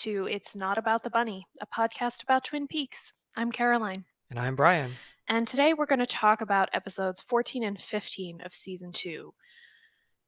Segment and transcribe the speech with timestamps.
[0.00, 3.12] to It's Not About the Bunny, a podcast about Twin Peaks.
[3.36, 4.02] I'm Caroline.
[4.30, 4.92] And I'm Brian.
[5.28, 9.30] And today we're going to talk about episodes 14 and 15 of season 2.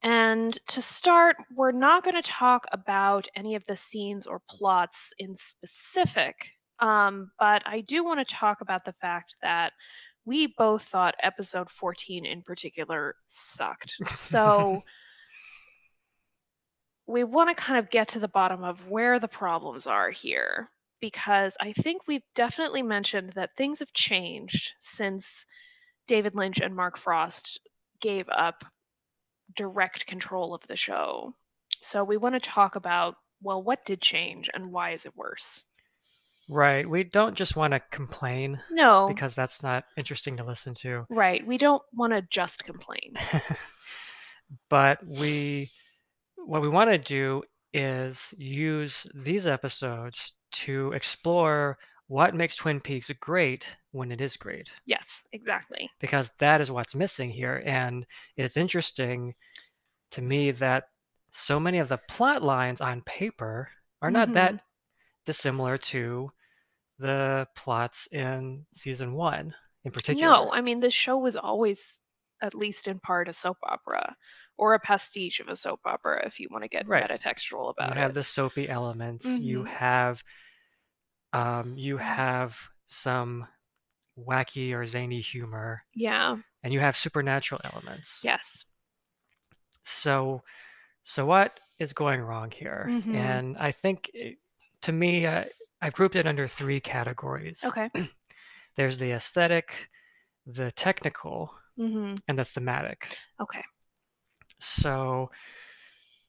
[0.03, 5.15] And to start, we're not going to talk about any of the scenes or plots
[5.19, 6.37] in specific,
[6.81, 9.73] um, but I do want to talk about the fact that
[10.27, 13.95] we both thought episode 14 in particular sucked.
[14.11, 14.83] So
[17.13, 20.67] we want to kind of get to the bottom of where the problems are here
[21.01, 25.45] because I think we've definitely mentioned that things have changed since
[26.07, 27.61] David Lynch and Mark Frost
[28.01, 28.65] gave up
[29.55, 31.35] direct control of the show.
[31.83, 35.65] So we want to talk about well, what did change and why is it worse?
[36.49, 36.89] Right.
[36.89, 38.61] We don't just want to complain.
[38.71, 39.09] No.
[39.09, 41.07] Because that's not interesting to listen to.
[41.11, 41.45] Right.
[41.45, 43.15] We don't want to just complain.
[44.71, 45.73] but we
[46.47, 53.11] what we want to do is use these episodes to explore what makes Twin Peaks
[53.21, 54.71] great when it is great.
[54.85, 55.89] Yes, exactly.
[56.01, 57.63] Because that is what's missing here.
[57.65, 58.05] And
[58.37, 59.35] it's interesting
[60.11, 60.85] to me that
[61.31, 63.71] so many of the plot lines on paper
[64.03, 64.35] are not mm-hmm.
[64.35, 64.63] that
[65.25, 66.31] dissimilar to
[66.99, 69.55] the plots in season one
[69.85, 70.31] in particular.
[70.31, 72.01] No, I mean, this show was always,
[72.43, 74.15] at least in part, a soap opera
[74.59, 77.09] or a pastiche of a soap opera if you want to get right.
[77.09, 77.97] metatextual about you it.
[77.97, 79.27] You have the soapy elements.
[79.27, 79.43] Mm-hmm.
[79.43, 80.23] You have
[81.33, 83.47] um, you have some
[84.19, 85.81] wacky or zany humor.
[85.95, 86.37] Yeah.
[86.63, 88.21] And you have supernatural elements.
[88.23, 88.65] Yes.
[89.83, 90.43] So
[91.03, 92.87] so what is going wrong here?
[92.89, 93.15] Mm-hmm.
[93.15, 94.37] And I think it,
[94.83, 95.45] to me uh,
[95.81, 97.61] I've grouped it under three categories.
[97.65, 97.91] Okay.
[98.77, 99.73] There's the aesthetic,
[100.47, 102.15] the technical, mm-hmm.
[102.29, 103.17] and the thematic.
[103.41, 103.63] Okay.
[104.61, 105.31] So,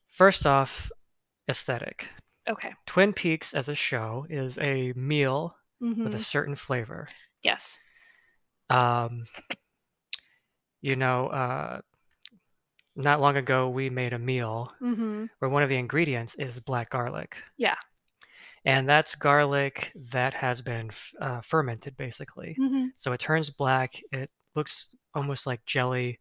[0.10, 0.92] first off,
[1.50, 2.08] aesthetic.
[2.50, 2.74] Okay.
[2.86, 6.04] Twin Peaks as a show is a meal mm-hmm.
[6.04, 7.08] with a certain flavor.
[7.42, 7.78] Yes.
[8.70, 9.26] Um,
[10.82, 11.82] you know, uh,
[12.96, 15.26] not long ago we made a meal mm-hmm.
[15.40, 17.38] where one of the ingredients is black garlic.
[17.58, 17.76] Yeah.
[18.66, 20.90] And that's garlic that has been
[21.22, 22.56] uh, fermented, basically.
[22.60, 22.88] Mm-hmm.
[22.96, 24.00] So it turns black.
[24.12, 26.20] It looks almost like jelly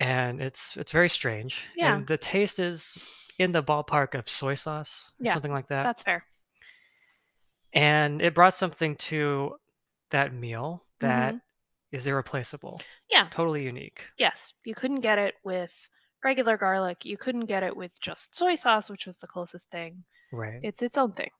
[0.00, 1.64] and it's it's very strange.
[1.76, 1.96] Yeah.
[1.96, 2.96] And the taste is
[3.38, 5.84] in the ballpark of soy sauce, or Yeah, something like that.
[5.84, 6.24] That's fair.
[7.72, 9.56] And it brought something to
[10.10, 11.96] that meal that mm-hmm.
[11.96, 12.80] is irreplaceable,
[13.10, 13.28] Yeah.
[13.30, 14.04] totally unique.
[14.18, 14.52] Yes.
[14.64, 15.74] You couldn't get it with
[16.24, 17.04] regular garlic.
[17.04, 20.02] You couldn't get it with just soy sauce, which was the closest thing.
[20.32, 20.60] Right.
[20.62, 21.30] It's its own thing.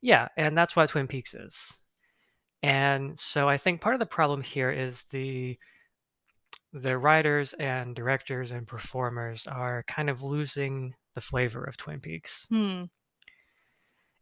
[0.00, 1.72] Yeah, and that's what Twin Peaks is.
[2.62, 5.56] And so I think part of the problem here is the
[6.74, 12.46] the writers and directors and performers are kind of losing the flavor of Twin Peaks.
[12.50, 12.84] Hmm.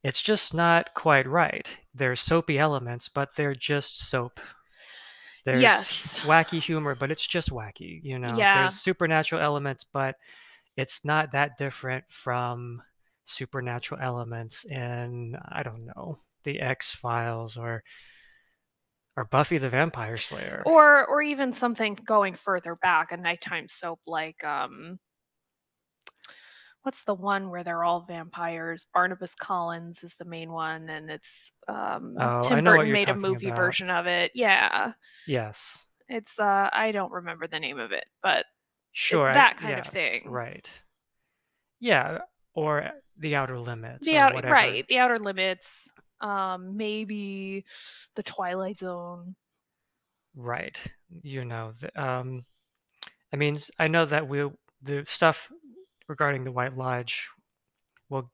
[0.05, 1.69] It's just not quite right.
[1.95, 4.39] There's soapy elements, but they're just soap.
[5.45, 6.21] There's Yes.
[6.21, 8.37] wacky humor, but it's just wacky, you know.
[8.37, 8.61] Yeah.
[8.61, 10.15] There's supernatural elements, but
[10.77, 12.81] it's not that different from
[13.25, 17.83] supernatural elements in I don't know, the X-Files or
[19.17, 20.63] or Buffy the Vampire Slayer.
[20.67, 24.99] Or or even something going further back, a nighttime soap like um
[26.83, 28.87] what's the one where they're all vampires?
[28.95, 33.47] Barnabas Collins is the main one and it's um Oh, Tim Burton made a movie
[33.47, 33.57] about.
[33.57, 34.33] version of it.
[34.35, 34.93] Yeah.
[35.27, 35.85] Yes.
[36.09, 38.45] It's uh I don't remember the name of it, but
[38.93, 39.33] Sure.
[39.33, 40.31] That kind of yes, thing.
[40.31, 40.71] Right.
[41.81, 42.19] Yeah,
[42.55, 44.07] or the outer limits.
[44.07, 44.55] the or outer whatever.
[44.55, 45.91] right, the outer limits,
[46.21, 47.65] um maybe
[48.15, 49.35] the Twilight Zone.
[50.37, 50.79] Right.
[51.23, 52.45] You know, the, um,
[53.33, 54.49] I mean, I know that we
[54.83, 55.51] the stuff
[56.09, 57.29] regarding the White Lodge
[58.11, 58.31] will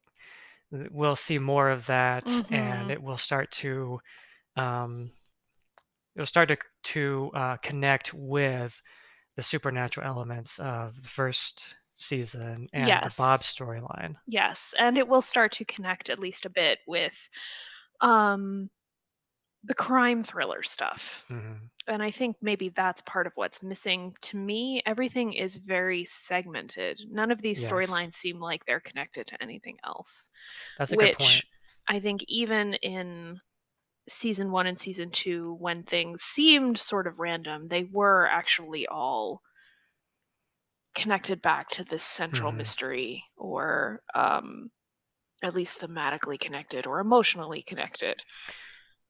[0.70, 2.50] we'll see more of that, Mhm.
[2.50, 4.00] and it will start to
[4.56, 5.12] um,
[6.16, 8.80] it'll start to to uh, connect with
[9.36, 11.64] the supernatural elements of the first
[12.02, 13.02] season and Yes.
[13.02, 14.16] the Bob storyline.
[14.26, 17.28] Yes, and it will start to connect at least a bit with
[18.00, 18.70] um
[19.64, 21.24] the crime thriller stuff.
[21.28, 21.72] Mhm.
[21.88, 24.82] And I think maybe that's part of what's missing to me.
[24.86, 27.00] Everything is very segmented.
[27.10, 27.66] None of these Yes.
[27.66, 30.30] storylines seem like they're connected to anything else.
[30.76, 31.42] That's a good point.
[31.42, 31.46] which
[31.88, 33.40] I think even in
[34.08, 39.42] season 1 and season 2 when things seemed sort of random, they were actually all
[40.94, 42.52] connected back to this central Mhm.
[42.52, 44.70] mystery or um
[45.42, 48.22] at least thematically connected or emotionally connected.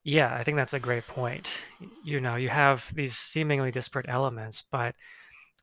[0.04, 1.48] Yeah, I think that's a great point.
[2.02, 4.94] You know, you have these seemingly disparate elements, but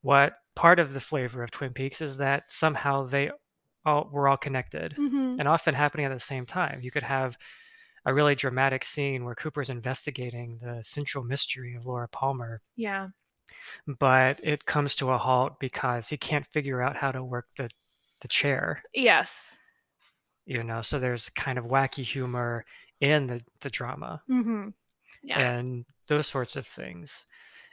[0.02, 3.32] what part of the flavor of Twin Peaks is that somehow they
[3.86, 6.82] all were all connected hmm and often happening at the same time.
[6.82, 7.38] You could have
[8.06, 13.10] a really dramatic scene where Cooper's investigating the central mystery of Laura Palmer, Yeah.
[14.00, 17.70] But it comes to a halt because he can't figure out how to work the
[18.22, 18.84] the chair.
[18.94, 19.58] Yes.
[20.46, 22.66] You know, so there's kind of wacky humor
[23.00, 24.70] in the the drama hmm
[25.24, 25.40] Yeah.
[25.40, 27.26] and those sorts of things.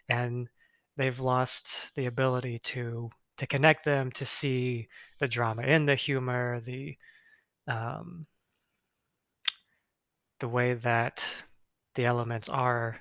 [0.08, 0.49] And
[0.96, 4.88] they've lost the ability to to connect them, to see
[5.19, 6.96] the drama in the humor, the
[7.69, 8.26] um,
[10.40, 11.23] the way that
[11.94, 12.99] the elements are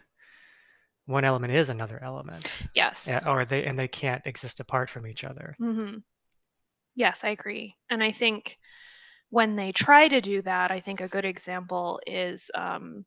[1.05, 3.07] one element is another element Yes.
[3.07, 6.03] yeah, or they and they can't exist apart from each other hmm
[6.95, 7.75] Yes, I agree.
[7.89, 8.57] And I think
[9.29, 13.05] when they try to do that, I think a good example is um,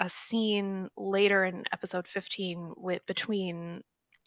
[0.00, 3.82] a scene later in episode 15 with between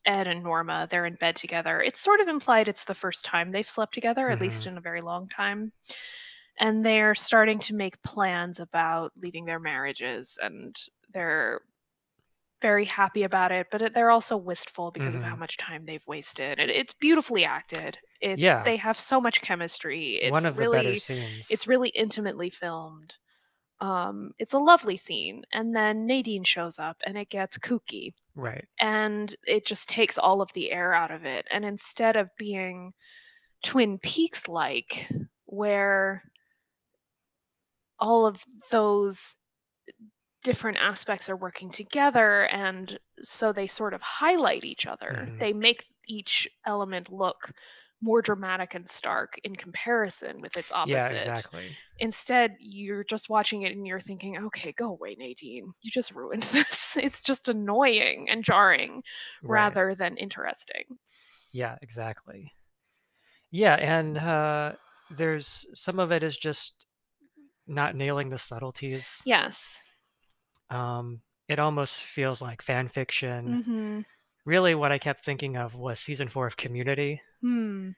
[0.06, 0.88] Ed and Norma.
[0.90, 1.82] They're in bed together.
[1.82, 4.68] It's sort of implied it's the first time they've slept together, at least Mhm.
[4.68, 5.72] in a very long time.
[6.60, 10.76] And they're starting to make plans about leaving their marriages, and
[11.12, 11.62] they're
[12.66, 15.40] very happy about it, but they're also wistful because of how Mhm.
[15.40, 16.60] much time they've wasted.
[16.60, 18.00] And it's beautifully acted.
[18.22, 18.64] It Yeah.
[18.64, 20.16] they have so much chemistry.
[20.16, 23.16] It's one of the really better scenes it's really intimately filmed.
[23.82, 28.66] Um, it's a lovely scene, and then Nadine shows up, and it gets kooky, right
[28.80, 31.46] and it just takes all of the air out of it.
[31.52, 32.94] And instead of being
[33.64, 35.10] Twin Peaks like,
[35.46, 36.24] where
[38.00, 39.36] all of those
[40.46, 45.14] different aspects are working together and so they sort of highlight each other.
[45.18, 45.40] Mhm.
[45.40, 47.52] they make each element look
[48.02, 50.92] more dramatic and stark in comparison with its opposite.
[50.92, 51.78] yeah exactly.
[52.00, 55.74] Instead you're just watching it and you're thinking okay go away nadine.
[55.82, 56.98] You just ruined this.
[56.98, 59.04] It's just annoying and jarring
[59.44, 59.50] right.
[59.50, 60.86] rather than interesting.
[61.52, 62.54] Yeah exactly.
[63.52, 64.74] Yeah and uh
[65.10, 66.86] there's some of it is just
[67.68, 69.24] not nailing the subtleties.
[69.26, 69.84] Yes
[70.70, 73.64] um it almost feels like fan fiction.
[73.64, 74.00] Mm-hmm.
[74.46, 77.22] Really what i kept thinking of was season four of community.
[77.42, 77.92] Hmm.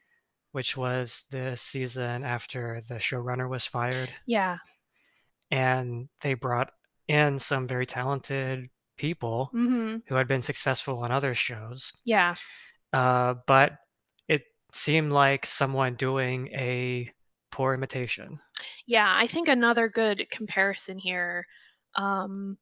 [0.52, 4.10] Which was the season after the showrunner was fired.
[4.25, 4.58] Yeah.
[5.52, 6.72] And they brought
[7.08, 9.98] in some very talented people mm-hmm.
[10.08, 11.94] who had been successful on other shows.
[12.04, 12.36] Yeah.
[12.92, 13.74] Uh, but
[14.28, 17.12] it seemed like someone doing a
[17.52, 18.40] poor imitation.
[18.86, 21.46] Yeah, I think another good comparison here,
[21.98, 22.58] um,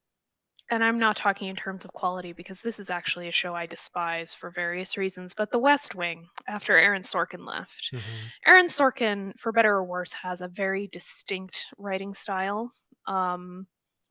[0.71, 3.67] and I'm not talking in terms of quality because this is actually a show I
[3.67, 7.91] despise for various reasons, but The West Wing, after Aaron Sorkin left.
[7.93, 8.01] Mhm.
[8.47, 12.73] Aaron Sorkin, for better or worse, has a very distinct writing style,
[13.05, 13.67] um,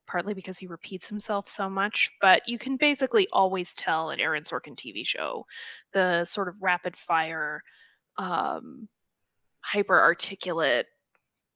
[0.07, 4.43] partly because he repeats himself so much, but you can basically always tell an Aaron
[4.43, 5.45] Sorkin TV show
[5.91, 7.63] the sort of rapid fire,
[8.17, 8.87] um,
[9.59, 10.87] hyper articulate,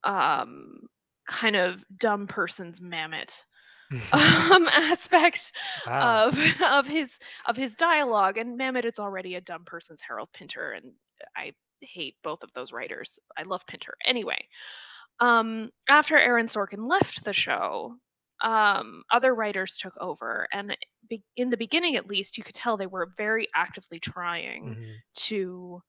[0.04, 0.88] um,
[1.26, 3.44] kind of dumb person's Mamet
[4.12, 5.52] um, aspect
[5.84, 8.38] wow of of his of his dialogue.
[8.38, 10.92] And Mamet is already a dumb person's Harold Pinter, and
[11.36, 13.18] I hate both of those writers.
[13.36, 14.46] I love Pinter anyway.
[15.20, 17.96] Um, after Aaron Sorkin left the show,
[18.42, 20.76] um, other writers took over, and
[21.08, 25.02] be- in the beginning, at least, you could tell they were very actively trying Mhm.
[25.16, 25.82] to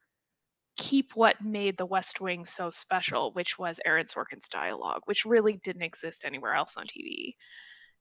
[0.77, 5.57] keep what made the West Wing so special, which was Aaron Sorkin's dialogue, which really
[5.57, 7.35] didn't exist anywhere else on TV.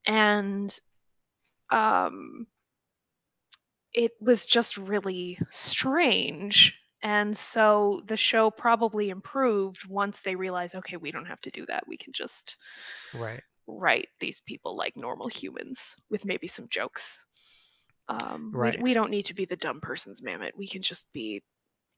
[0.06, 0.78] And
[1.70, 2.46] um
[3.92, 6.76] it was just really strange.
[7.02, 11.64] And so the show probably improved once they realized, okay, we don't have to do
[11.66, 11.86] that.
[11.88, 12.56] We can just
[13.12, 17.26] right write these people like normal humans with maybe some jokes.
[18.08, 18.78] Um, Right.
[18.78, 20.52] we, we don't need to be the dumb person's Mamet.
[20.56, 21.42] We can just be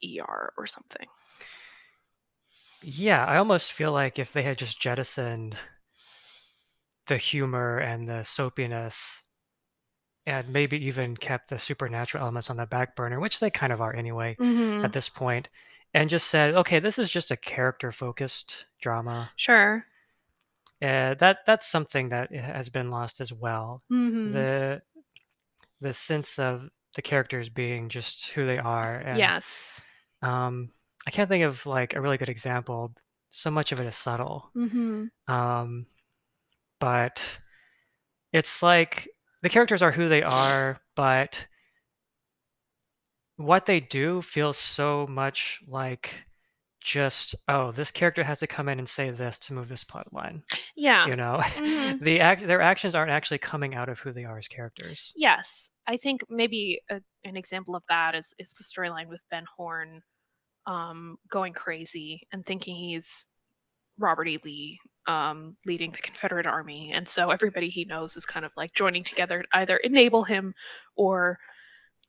[0.05, 1.07] ER or something.
[2.83, 5.57] yeah i almost feel like if they had just jettisoned
[7.07, 9.23] the humor and the soapiness
[10.27, 13.81] and maybe even kept the supernatural elements on the back burner which they kind of
[13.81, 14.85] are anyway Mm-hmm.
[14.85, 15.49] at this point
[15.95, 19.85] and just said okay this is just a character focused drama Sure.
[20.81, 24.33] uh, that that's something that has been lost as well Mm-hmm.
[24.33, 24.83] the
[25.81, 29.83] the sense of the characters being just who they are and yes.
[30.23, 30.71] um
[31.07, 32.93] i can't think of like a really good example
[33.31, 35.07] so much of it is subtle Mm-hmm.
[35.33, 35.87] um
[36.83, 37.25] but
[38.33, 39.09] it's like
[39.43, 41.47] the characters are who they are but
[43.37, 46.13] what they do feels so much like
[46.81, 50.13] just oh this character has to come in and say this to move this plot
[50.13, 50.43] line
[50.75, 51.07] Yeah.
[51.07, 52.01] you know Mhm.
[52.01, 55.71] the act their actions aren't actually coming out of who they are as characters Yes.
[55.87, 60.03] I think maybe a, an example of that is is the storyline with Ben Horne
[60.67, 63.27] um, going crazy and thinking he's
[63.99, 64.39] Robert E.
[64.45, 66.93] Lee um, leading the Confederate Army.
[66.93, 70.55] And so everybody he knows is kind of like joining together to either enable him
[70.97, 71.39] or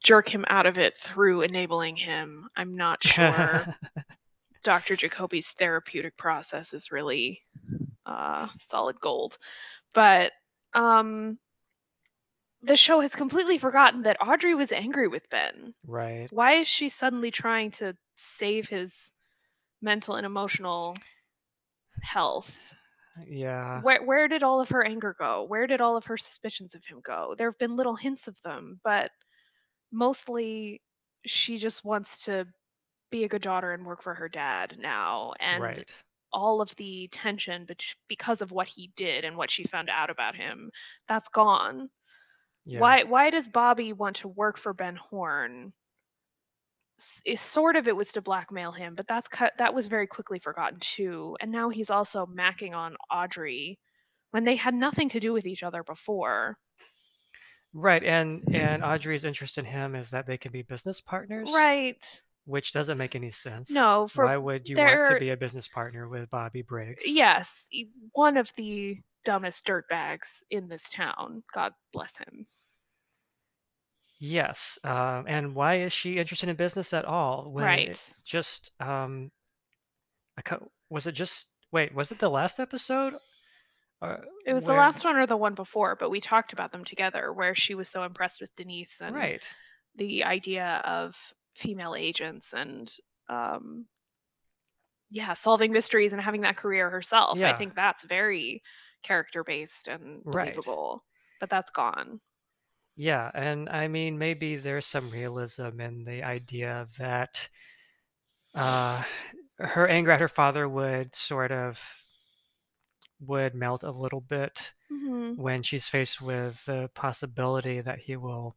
[0.03, 2.47] jerk him out of it through enabling him.
[2.55, 3.65] I'm not sure
[4.63, 4.95] Dr.
[4.95, 7.41] Jacoby's therapeutic process is really
[8.05, 9.37] uh, solid gold.
[9.93, 10.31] But
[10.73, 11.37] um,
[12.61, 15.73] the show has completely forgotten that Audrey was angry with Ben.
[15.85, 16.27] Right.
[16.31, 19.11] Why is she suddenly trying to save his
[19.81, 20.95] mental and emotional
[22.01, 22.73] health?
[23.27, 23.83] Yeah.
[23.83, 25.43] Where where did all of her anger go?
[25.43, 27.35] Where did all of her suspicions of him go?
[27.37, 29.11] There have been little hints of them, but
[29.91, 30.81] mostly
[31.25, 32.47] she just wants to
[33.11, 35.93] be a good daughter and work for her dad now and Right.
[36.33, 37.67] all of the tension
[38.09, 40.71] because of what he did and what she found out about him
[41.07, 41.89] that's gone
[42.65, 42.95] Yeah.
[42.95, 45.73] why why does bobby want to work for ben horne
[47.25, 50.39] is sort of it was to blackmail him but that's cut that was very quickly
[50.39, 53.79] forgotten too and now he's also macking on audrey
[54.31, 56.57] when they had nothing to do with each other before
[57.73, 58.03] Right.
[58.03, 62.73] And and Audrey's interest in him is that they can be business partners, right which
[62.73, 63.69] doesn't make any sense.
[63.71, 67.03] no for Why would you want to be a business partner with Bobby Briggs?
[67.07, 67.67] Yes,
[68.11, 71.43] one of the dumbest dirtbags in this town.
[71.53, 72.45] God bless him.
[74.25, 74.79] Yes.
[74.85, 77.51] Um, and why is she interested in business at all?
[77.51, 79.29] When it just um,
[80.37, 81.93] a cou- was it just wait?
[81.93, 83.15] Was it the last episode?
[84.01, 86.71] Or It was the where- last one or the one before, but we talked about
[86.71, 89.45] them together where she was so impressed with Denise and Right.
[89.95, 91.17] the idea of
[91.55, 92.89] female agents and
[93.27, 93.85] um
[95.09, 97.37] yeah, solving mysteries and having that career herself.
[97.37, 97.57] I Yeah.
[97.57, 98.63] think that's very
[99.03, 100.53] character based and Right.
[100.53, 101.03] believable.
[101.41, 102.21] But that's gone.
[102.95, 107.47] Yeah, and I mean, maybe there's some realism in the idea that
[108.55, 109.03] uh,
[109.59, 111.79] her anger at her father would sort of
[113.19, 118.55] would melt a little bit hmm when she's faced with the possibility that he will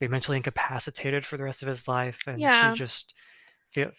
[0.00, 2.52] be mentally incapacitated for the rest of his life, and Yeah.
[2.52, 3.14] she just
[3.72, 3.92] feel,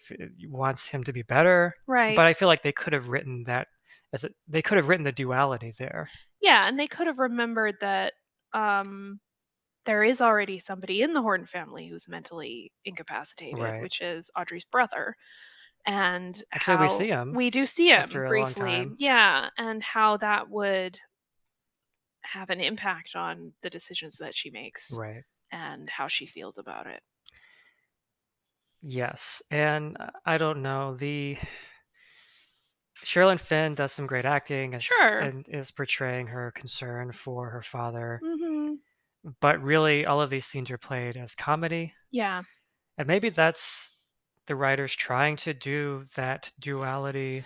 [0.48, 1.74] wants him to be better.
[1.86, 2.14] Right.
[2.16, 3.68] But I feel like they could have written that
[4.12, 6.10] as a, they could have written the duality there.
[6.40, 8.14] Yeah, and they could have remembered that
[8.52, 9.20] um,
[9.86, 13.82] there is already somebody in the Horton family who's mentally incapacitated, Right.
[13.82, 15.16] which is Audrey's brother.
[15.86, 18.94] And Actually, we see him We do see him after a long briefly.
[18.98, 20.98] Yeah, and how that would
[22.22, 25.24] have an impact on the decisions that she makes Right.
[25.50, 27.02] and how she feels about it.
[28.82, 31.36] Yes, and I don't know the
[33.04, 35.18] Sherilyn Fenn does some great acting as, Sure.
[35.20, 38.74] and is portraying her concern for her father, hmm
[39.40, 42.42] but really all of these scenes are played as comedy, Yeah.
[42.98, 43.94] and maybe that's
[44.46, 47.44] the writers trying to do that duality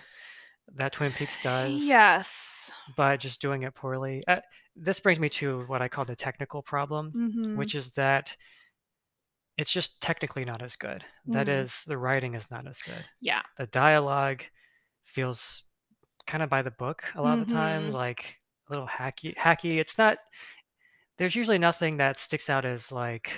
[0.75, 2.71] that Twin Peaks does, Yes.
[2.97, 4.23] but just doing it poorly.
[4.27, 4.41] Uh,
[4.75, 8.35] this brings me to what I call the technical problem, hmm which is that
[9.57, 11.05] it's just technically not as good.
[11.27, 11.61] That Mhm.
[11.63, 13.05] is, the writing is not as good.
[13.21, 13.41] Yeah.
[13.57, 14.43] the dialogue
[15.05, 15.63] feels
[16.27, 17.97] kind of by the book a lot of the times, Mhm.
[17.97, 19.35] like a little hacky.
[19.35, 19.77] Hacky.
[19.79, 20.17] It's not.
[21.17, 23.35] There's usually nothing that sticks out as like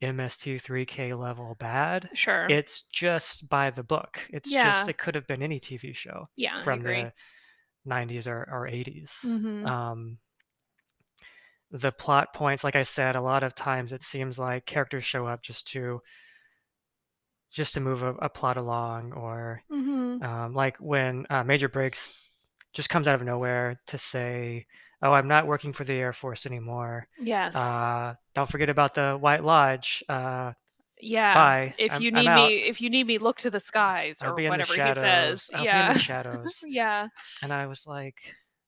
[0.00, 2.08] MST3K level bad.
[2.14, 2.48] Sure.
[2.48, 4.20] It's just by the book.
[4.30, 4.62] It's Yeah.
[4.62, 6.62] just it could have been any TV show yeah.
[6.62, 7.12] From the
[7.84, 9.24] 90s or, or 80s.
[9.24, 10.18] hmm Um,
[11.72, 15.26] the plot points, like I said, a lot of times it seems like characters show
[15.26, 16.00] up just to
[17.50, 22.30] just to move a, a plot along, or hmm um, like when uh, Major Briggs
[22.72, 24.66] just comes out of nowhere to say,
[25.02, 27.06] "Oh, I'm not working for the Air Force anymore.
[27.20, 27.54] Yes.
[27.54, 30.04] Uh, don't forget about the White Lodge.
[30.08, 30.52] Uh,
[31.00, 31.34] yeah.
[31.34, 31.74] bye.
[31.78, 34.44] If I'm- you need me, if you need me, look to the skies or be
[34.46, 35.48] in the whatever he says.
[35.54, 35.92] I'll yeah.
[35.92, 37.08] the shadows." yeah.
[37.42, 38.18] And I was like,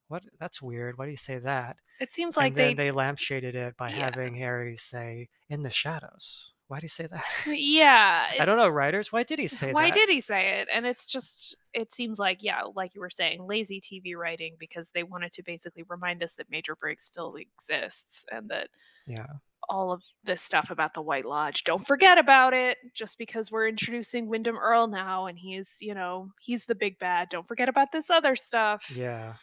[0.08, 0.22] "What?
[0.40, 0.96] That's weird.
[0.96, 3.90] Why do you say that?" It seems like and then they, they lampshaded it by
[3.90, 4.04] Yeah.
[4.04, 7.22] having Harry say, "In the shadows." Why do you say that?
[7.46, 8.28] yeah.
[8.40, 9.12] I don't know, writers.
[9.12, 9.90] Why did he say Why that?
[9.90, 10.68] Why did he say it?
[10.72, 14.90] And it's just, it seems like, yeah, like you were saying, lazy TV writing because
[14.90, 18.68] they wanted to basically remind us that Major Briggs still exists and that
[19.06, 19.26] Yeah.
[19.68, 23.68] all of this stuff about the White Lodge, don't forget about it just because we're
[23.68, 27.28] introducing Windom Earle now and he's, you know, he's the big bad.
[27.28, 28.90] Don't forget about this other stuff.
[28.96, 29.34] Yeah.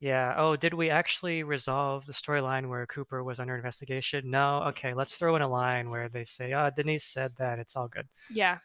[0.00, 0.34] Yeah.
[0.36, 4.30] Oh, did we actually resolve the storyline where Cooper was under investigation?
[4.30, 4.62] No.
[4.68, 7.58] Okay, let's throw in a line where they say, "Oh, Denise said that.
[7.58, 8.58] It's all good." Yeah.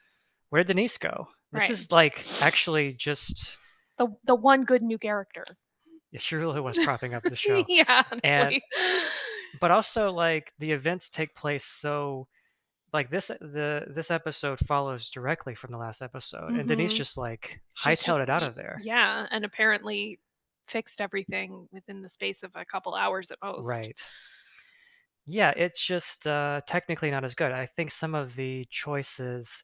[0.49, 1.27] Where Denise go?
[1.51, 1.69] This Right.
[1.71, 3.57] is like actually just
[3.97, 5.43] The, the one good new character.
[6.11, 7.63] yeah, she really was propping up the show.
[7.67, 8.63] yeah, And- honestly.
[9.61, 12.27] But also like the events take place so
[12.91, 16.97] like this the this episode follows directly from the last episode, and Denise Mhm.
[16.97, 18.79] just like hightailed it out of there.
[18.83, 20.19] Yeah, and apparently
[20.67, 23.91] fixed everything within the space of a couple hours at most.
[23.91, 23.99] Right.
[25.25, 27.51] Yeah, it's just uh, technically not as good.
[27.51, 29.63] I think some of the choices,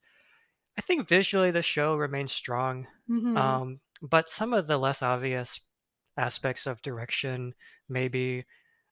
[0.78, 3.60] I think visually the show remains strong, Mhm.
[3.60, 5.70] um, but some of the less obvious
[6.18, 7.54] aspects of direction
[7.90, 8.46] maybe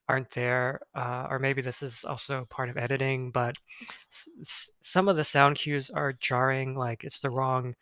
[0.09, 3.31] aren't there, uh, or maybe this is also part of editing.
[3.31, 3.57] But
[4.13, 7.75] s- s- some of the sound cues are jarring, like it's the wrong.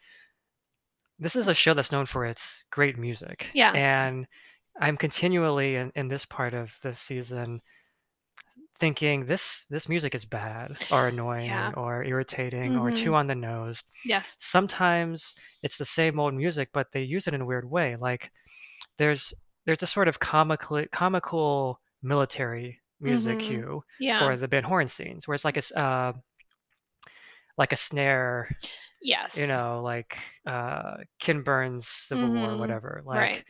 [1.19, 3.75] This is a show that's known for its great music, Yes.
[3.75, 4.27] and
[4.81, 7.62] I'm continually in, in this part of the season
[8.77, 11.72] thinking this this music is bad or annoying Yeah.
[11.77, 12.98] or irritating or Mhm.
[12.98, 13.81] too on the nose.
[14.03, 14.36] Yes.
[14.41, 17.95] Sometimes it's the same old music, but they use it in a weird way.
[17.95, 18.31] Like
[18.98, 19.34] there's
[19.65, 23.48] there's a sort of comical comical military music Mhm.
[23.48, 24.19] cue Yeah.
[24.19, 26.12] for the Ben Horne scenes, where it's like it's uh
[27.57, 28.50] like a snare,
[29.05, 29.38] yes.
[29.38, 32.59] you know, like uh Ken Burns Civil War, Mhm.
[32.59, 33.01] whatever.
[33.05, 33.43] Like right.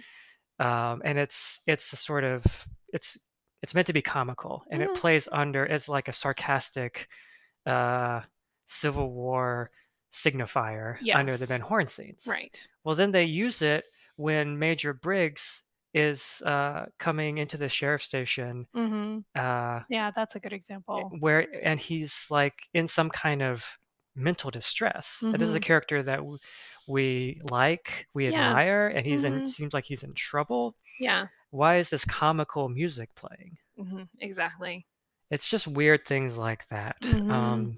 [0.92, 2.44] um, and it's it's a sort of
[2.94, 3.18] it's
[3.64, 4.86] it's meant to be comical and Mhm.
[4.88, 7.08] it plays under it's like a sarcastic
[7.66, 8.22] uh
[8.68, 9.72] civil war
[10.14, 11.50] signifier under the Yes.
[11.50, 12.56] ben horne scenes Right.
[12.84, 13.84] well then they use it
[14.18, 19.24] when major briggs is uh coming into the sheriff station Mhm.
[19.36, 21.12] uh Yeah, that's a good example.
[21.20, 23.66] where and he's like in some kind of
[24.16, 25.62] mental distress and this is a Mhm.
[25.62, 26.38] character that w-
[26.88, 28.58] we like we Yeah.
[28.58, 29.46] admire and he's in Mhm.
[29.46, 31.28] seems like he's in trouble Yeah.
[31.52, 33.58] why is this comical music playing?
[33.78, 34.86] hmm Exactly.
[35.30, 36.98] It's just weird things like that.
[37.02, 37.30] Mhm.
[37.30, 37.78] Um,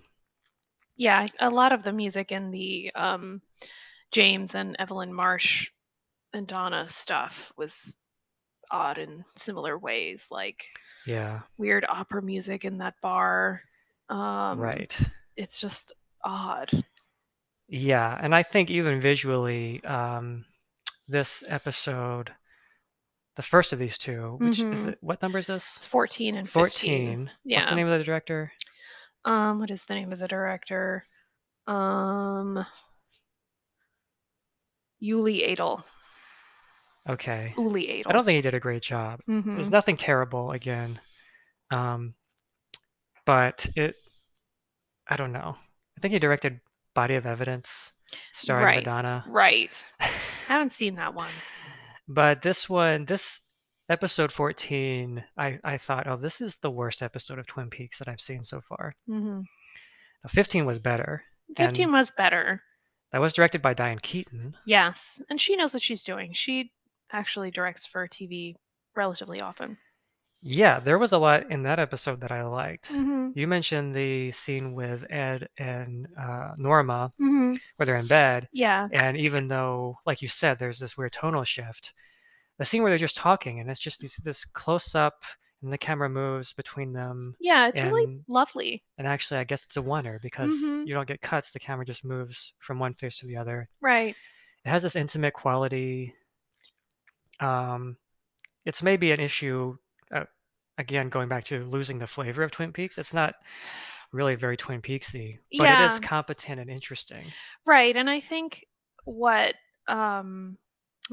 [0.97, 3.41] Yeah, a lot of the music in the um,
[4.11, 5.71] James and Evelyn Marsh
[6.33, 7.95] and Donna stuff was
[8.71, 10.65] odd in similar ways, like
[11.05, 13.61] yeah, weird opera music in that bar.
[14.09, 14.97] Um, right.
[15.37, 15.93] It's just
[16.27, 16.83] odd.
[17.69, 20.45] Yeah, and I think even visually, um,
[21.07, 22.31] this episode,
[23.35, 24.87] the first of these two, which is Mhm.
[24.89, 25.77] it, what number is this?
[25.77, 26.61] It's 14 and 15.
[26.61, 27.31] 14.
[27.43, 28.51] What's the name of the director?
[29.25, 31.05] Um, what is the name of the director?
[31.65, 32.65] Um,
[35.01, 35.83] Yuli Edel.
[37.09, 37.53] Okay.
[37.57, 38.09] Uli Edel.
[38.09, 39.21] I don't think he did a great job.
[39.27, 39.55] Mhm.
[39.55, 40.99] There's nothing terrible again.
[41.71, 42.15] Um,
[43.25, 43.95] but it,
[45.07, 45.57] I don't know.
[45.97, 46.59] I think he directed
[46.93, 47.91] Body of Evidence,
[48.33, 48.85] starring Right.
[48.85, 49.25] Madonna.
[49.27, 49.85] Right.
[49.99, 50.07] I
[50.47, 51.31] haven't seen that one.
[52.07, 53.41] But this one, this
[53.89, 58.07] episode 14, I, I thought, oh, this is the worst episode of Twin Peaks that
[58.07, 58.95] I've seen so far.
[59.09, 59.39] Mm-hmm.
[59.39, 61.23] Now, 15 was better.
[61.55, 62.61] 15 was better.
[63.11, 64.55] that was directed by Diane Keaton.
[64.65, 65.21] Yes.
[65.29, 66.31] And she knows what she's doing.
[66.33, 66.71] She
[67.11, 68.55] actually directs for TV
[68.95, 69.77] relatively often.
[70.41, 72.89] Yeah, there was a lot in that episode that I liked.
[72.89, 73.31] Mm-hmm.
[73.33, 77.55] You mentioned the scene with Ed and uh, Norma Mm-hmm.
[77.75, 78.47] where they're in bed.
[78.53, 78.87] Yeah.
[78.93, 81.93] And even though, like you said, there's this weird tonal shift,
[82.59, 85.23] the scene where they're just talking and it's just these, this close up
[85.63, 87.35] and the camera moves between them.
[87.39, 88.83] Yeah, it's really And- lovely.
[88.99, 90.85] And actually, I guess it's a wonder because Mhm.
[90.87, 91.49] you don't get cuts.
[91.49, 93.67] The camera just moves from one face to the other.
[93.81, 94.15] Right.
[94.65, 96.13] It has this intimate quality.
[97.39, 97.97] Um,
[98.65, 99.77] it's maybe an issue,
[100.11, 100.25] uh,
[100.77, 102.97] again, going back to losing the flavor of Twin Peaks.
[102.97, 103.35] It's not
[104.11, 105.93] really very Twin Peaksy, but it Yeah.
[105.93, 107.23] is competent and interesting.
[107.65, 107.95] Right.
[107.95, 108.65] And I think
[109.05, 109.55] what
[109.87, 110.57] um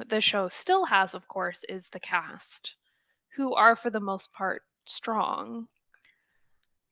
[0.07, 2.77] the show still has, of course, is the cast,
[3.37, 5.69] who are for the most part strong.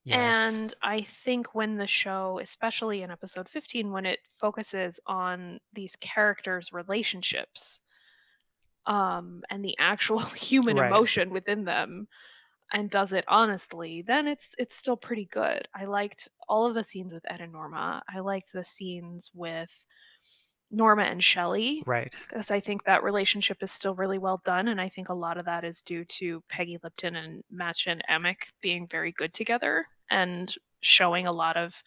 [0.05, 0.19] Yes.
[0.19, 5.95] And I think when the show, especially in episode 15, when it focuses on these
[5.97, 7.81] characters' relationships
[8.87, 10.87] um, and the actual human Right.
[10.87, 12.09] emotion within them,
[12.73, 15.69] and does it honestly, then it's it's still pretty good.
[15.75, 18.03] I liked all of the scenes with Ed and Norma.
[18.09, 19.87] I liked the scenes with
[20.71, 22.15] Norma and Shelley right.
[22.29, 25.39] because I think that relationship is still really well done, and I think a lot
[25.39, 30.53] of that is due to Peggy Lipton and Mädchen Amick being very good together and
[30.81, 31.83] showing a lot of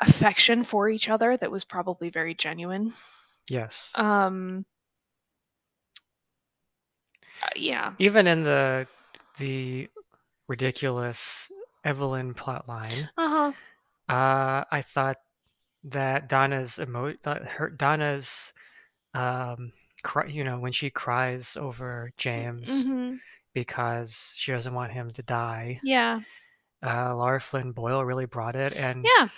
[0.00, 2.92] affection for each other that was probably very genuine.
[3.48, 3.90] Yes.
[3.94, 4.64] Um,
[7.42, 8.88] uh, yeah, Even in the
[9.36, 9.88] the
[10.48, 11.52] ridiculous
[11.84, 13.52] Evelyn plotline, uh huh,
[14.08, 15.18] uh, I thought
[15.84, 18.52] that Donna's emo that her Donna's
[19.14, 19.72] um
[20.04, 23.20] cry, you know, when she cries over James hmm
[23.54, 25.82] because she doesn't want him to die.
[25.82, 26.20] yeah,
[26.84, 29.28] Uh, Lara Flynn Boyle really brought it, and yeah,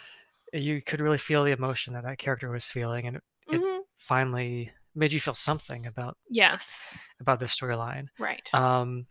[0.53, 3.81] you could really feel the emotion that that character was feeling, and it, it hmm
[3.99, 8.07] finally made you feel something about yes, about the storyline.
[8.19, 9.07] right, Um,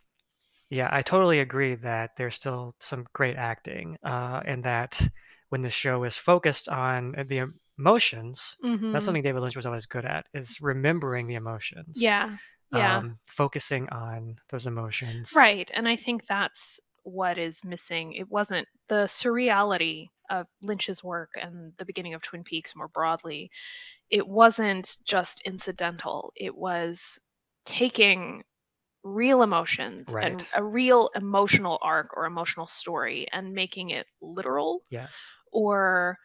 [0.70, 5.02] yeah, I totally agree that there's still some great acting, uh, and that
[5.50, 8.92] when the show is focused on the emotions, Mhm.
[8.94, 12.00] that's something David Lynch was always good at, is remembering the emotions.
[12.00, 12.38] Yeah.
[12.72, 12.98] Yeah.
[12.98, 15.34] Um, focusing on those emotions.
[15.34, 15.72] Right.
[15.74, 18.14] And I think that's what is missing.
[18.14, 23.50] It wasn't the surreality of Lynch's work and the beginning of Twin Peaks more broadly.
[24.10, 26.32] It wasn't just incidental.
[26.36, 27.20] It was
[27.66, 28.44] taking
[29.04, 35.12] real emotions and a real emotional arc or emotional story and making it literal Yes.
[35.52, 36.18] or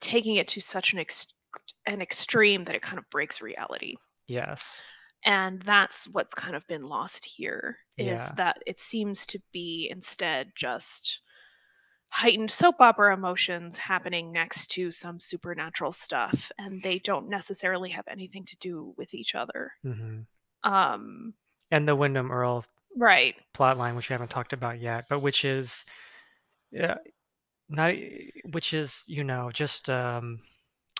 [0.00, 1.26] taking it to such an ex-
[1.86, 3.94] an extreme that it kind of breaks reality
[4.26, 4.82] Yes.
[5.24, 8.36] And that's what's kind of been lost here is Yeah.
[8.36, 11.20] that it seems to be instead just
[12.10, 18.08] heightened soap opera emotions happening next to some supernatural stuff and they don't necessarily have
[18.08, 19.72] anything to do with each other.
[19.82, 20.28] Hmm
[20.64, 21.34] um
[21.70, 22.64] And the Windom Earle
[22.96, 23.36] right.
[23.54, 25.84] plotline, which we haven't talked about yet, but which is,
[26.70, 26.96] yeah,
[27.68, 27.94] not,
[28.52, 30.42] which is, you know, just um,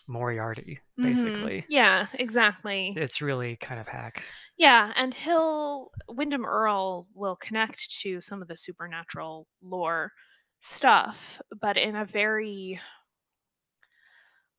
[0.08, 1.52] Moriarty, Mhm.
[1.54, 1.66] basically.
[1.66, 4.24] yeah exactly It's really kind of hack.
[4.56, 10.12] yeah and he'll windom earle will connect to some of the supernatural lore
[10.60, 12.80] stuff but in a very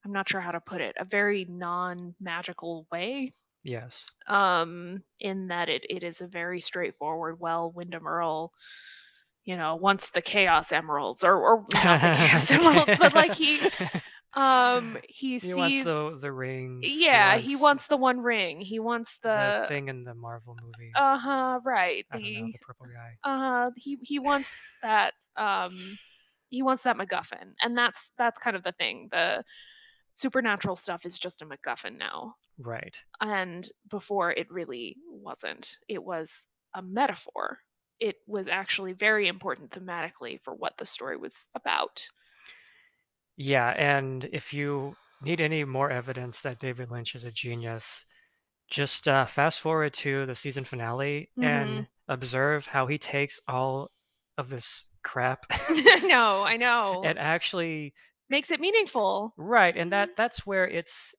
[0.05, 3.33] i'm not sure how to put it a very non-magical way
[3.63, 4.11] Yes.
[4.27, 8.53] um in that it, it is a very straightforward well windom earle
[9.45, 13.67] you know wants the chaos emeralds or or not the chaos emeralds but like he
[14.35, 16.85] um he, he sees wants the the rings.
[16.87, 20.91] yeah he wants the one ring he wants the the thing in the Marvel movie.
[20.95, 23.17] uh-huh right I don't know the the purple guy.
[23.23, 24.49] uh he he wants
[24.83, 25.97] that um
[26.49, 27.53] he wants that MacGuffin.
[27.61, 29.07] And that's that's kind of the thing.
[29.11, 29.43] The
[30.13, 32.35] supernatural stuff is just a MacGuffin now.
[32.57, 32.95] Right.
[33.21, 35.77] And before it really wasn't.
[35.87, 37.59] It was a metaphor.
[37.99, 42.03] It was actually very important thematically for what the story was about.
[43.39, 48.05] Yeah, and if you need any more evidence that David Lynch is a genius,
[48.69, 53.91] just uh, fast forward to the season finale and observe how he takes all
[54.37, 57.03] of this crap I know, I know.
[57.03, 57.93] and actually
[58.29, 59.33] Makes it meaningful.
[59.37, 61.15] right, and that that's where it's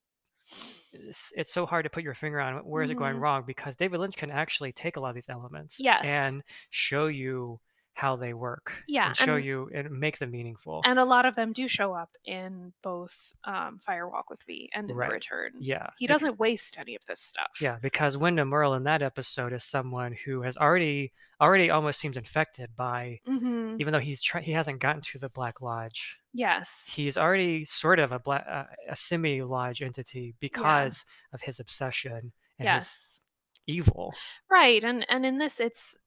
[0.93, 3.21] it's, it's so hard to put your finger on where is it going Mhm.
[3.21, 6.07] wrong because David Lynch can actually take a lot of these elements Yes.
[6.07, 7.61] and show you
[7.94, 10.81] how they work Yeah, and show and- you and make them meaningful.
[10.85, 14.70] And a lot of them do show up in both um, Fire Walk with Me
[14.74, 15.09] and in Right.
[15.09, 15.53] The Return.
[15.59, 15.88] yeah.
[15.98, 17.50] He doesn't waste any of this stuff.
[17.61, 22.18] Yeah, because Windom Earle in that episode is someone who has already already almost seems
[22.18, 26.18] infected by hmm even though he's try, he hasn't gotten to the Black Lodge.
[26.35, 26.90] Yes.
[26.94, 32.33] He's already sort of a black uh, a semi lodge entity because of his obsession
[32.59, 33.20] and his yes.
[33.66, 34.14] evil.
[34.50, 34.83] Right.
[34.85, 35.98] And and in this, it's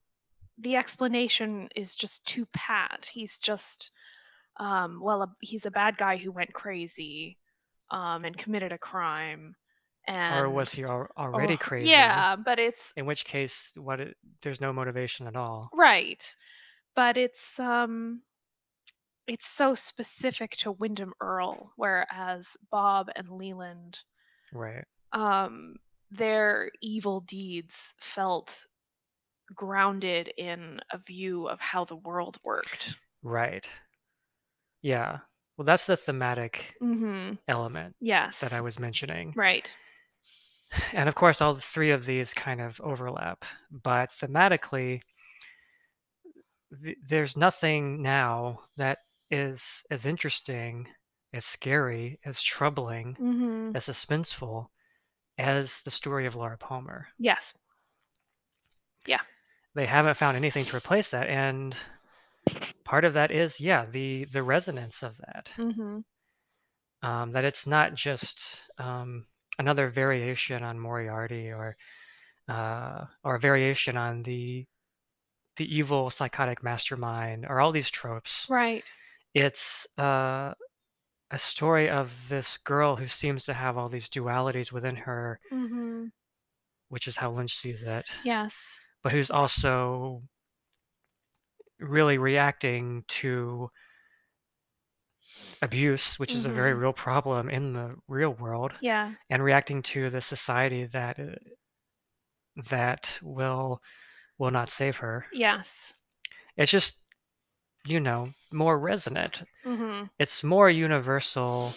[0.58, 3.10] the explanation is just too pat.
[3.12, 3.92] He's just,
[4.58, 7.38] um, well, a, he's a bad guy who went crazy,
[7.92, 9.56] um, and committed a crime.
[10.08, 11.90] And or was he al- already oh, crazy?
[11.90, 14.00] Yeah, but it's In which case, what?
[14.00, 15.70] It, there's no motivation at all.
[15.74, 16.24] right.
[16.96, 18.22] But it's um
[19.28, 24.00] it's so specific to Windom Earle, whereas Bob and Leland,
[24.52, 24.84] Right.
[25.14, 25.76] um,
[26.12, 28.66] their evil deeds felt
[29.56, 32.96] grounded in a view of how the world worked.
[33.22, 33.68] Right.
[34.82, 35.20] Yeah.
[35.58, 37.36] Well, that's the thematic Mm-hmm.
[37.48, 38.40] element Yes.
[38.42, 39.34] that I was mentioning.
[39.36, 39.72] Right.
[40.92, 45.02] And of course, all three of these kind of overlap, but thematically,
[46.84, 50.88] th- there's nothing now that is as interesting,
[51.34, 53.76] as scary, as troubling, Mm-hmm.
[53.76, 54.68] as suspenseful
[55.38, 57.08] as the story of Laura Palmer.
[57.20, 57.54] Yes.
[59.76, 61.76] They haven't found anything to replace that, and
[62.84, 65.50] part of that is, yeah, the the resonance of that.
[65.58, 66.00] Mm-hmm.
[67.08, 69.26] um, that it's not just um,
[69.60, 71.76] another variation on Moriarty or
[72.48, 74.66] uh, or a variation on the
[75.58, 78.48] the evil psychotic mastermind or all these tropes.
[78.50, 78.84] Right.
[79.34, 80.54] It's uh,
[81.32, 86.06] a story of this girl who seems to have all these dualities within her, Mm-hmm.
[86.90, 88.80] which is how Lynch sees it, Yes.
[89.04, 90.24] But who's also
[91.80, 93.70] really reacting to
[95.64, 96.80] abuse, which is a very Mhm.
[96.82, 98.74] real problem in the real world.
[98.82, 99.16] Yeah.
[99.30, 101.36] and reacting to the society that uh,
[102.70, 103.82] that will
[104.40, 105.26] will not save her.
[105.34, 105.94] Yes.
[106.58, 107.04] It's just
[107.86, 109.44] you know more resonant.
[109.66, 110.06] Mm-hmm.
[110.20, 111.74] It's more universal,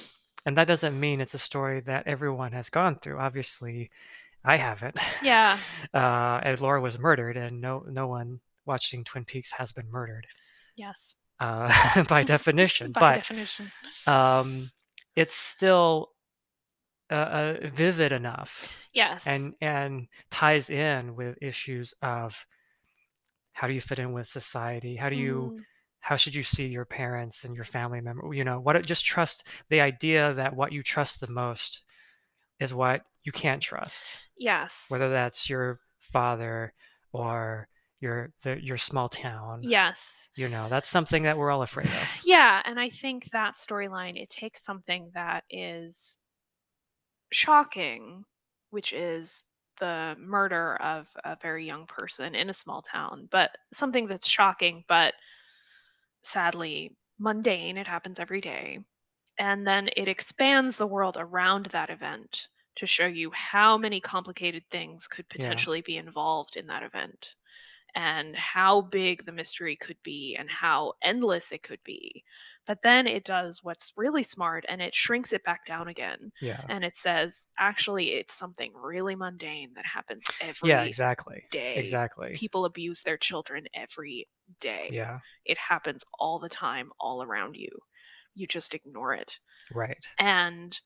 [0.47, 3.19] and that doesn't mean it's a story that everyone has gone through.
[3.21, 3.91] Obviously,
[4.47, 4.97] I haven't.
[5.23, 5.59] Yeah.
[5.95, 10.27] uh, and Laura was murdered, and no no one watching Twin Peaks has been murdered.
[10.77, 11.17] Yes.
[11.41, 12.93] uh, by definition.
[12.95, 13.71] By but definition.
[14.07, 14.71] um,
[15.17, 16.11] it's still
[17.11, 19.27] uh, uh, vivid enough Yes.
[19.27, 22.47] and and ties in with issues of
[23.53, 24.97] how do you fit in with society?
[24.97, 25.65] How do you Mhm.
[26.01, 28.33] how should you see your parents and your family member?
[28.33, 31.83] You know, what just trust the idea that what you trust the most
[32.61, 34.05] is what you can't trust,
[34.37, 34.87] Yes.
[34.89, 36.73] whether that's your father
[37.13, 37.69] or
[38.01, 39.61] your the, your small town.
[39.63, 40.31] Yes.
[40.37, 42.09] You know, that's something that we're all afraid of.
[42.25, 46.19] Yeah, and I think that storyline it takes something that is
[47.31, 48.25] shocking,
[48.71, 49.43] which is
[49.79, 54.85] the murder of a very young person in a small town, but something that's shocking
[54.89, 55.15] but
[56.23, 58.79] sadly mundane, it happens every day.
[59.39, 64.65] And then it expands the world around that event to show you how many complicated
[64.71, 65.65] things could Yeah.
[65.65, 67.35] potentially be involved in that event
[67.95, 72.25] and how big the mystery could be and how endless it could be.
[72.67, 76.31] But then it does what's really smart and it shrinks it back down again.
[76.41, 76.61] Yeah.
[76.69, 81.45] And it says, actually, it's something really mundane that happens every Yeah, exactly.
[81.51, 81.77] day.
[81.77, 82.35] Exactly.
[82.35, 84.29] People abuse their children every
[84.61, 84.91] day.
[84.93, 85.21] Yeah.
[85.45, 87.71] It happens all the time, all around you.
[88.37, 89.41] You just ignore it.
[89.71, 90.07] Right.
[90.19, 90.79] And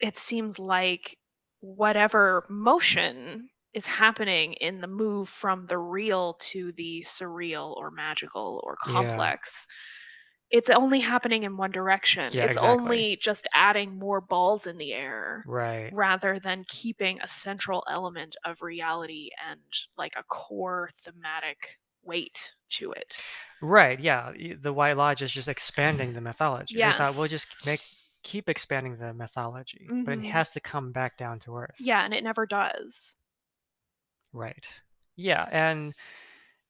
[0.00, 1.18] it seems like
[1.60, 8.60] whatever motion is happening in the move from the real to the surreal or magical
[8.64, 9.28] or Yeah.
[9.32, 9.66] complex
[10.50, 12.56] it's only happening in one direction Yeah, it's exactly.
[12.56, 15.92] only just adding more balls in the air Right.
[15.92, 19.62] rather than keeping a central element of reality and
[19.96, 23.16] like a core thematic weight to it
[23.60, 23.98] Right.
[23.98, 24.32] Yeah.
[24.60, 26.76] The White Lodge is just expanding the mythology.
[26.76, 27.80] They thought we'll just make
[28.22, 30.30] keep expanding the mythology, but it Mhm.
[30.30, 31.76] has to come back down to earth.
[31.80, 33.16] yeah and it never does
[34.32, 34.66] Right.
[35.16, 35.94] Yeah, and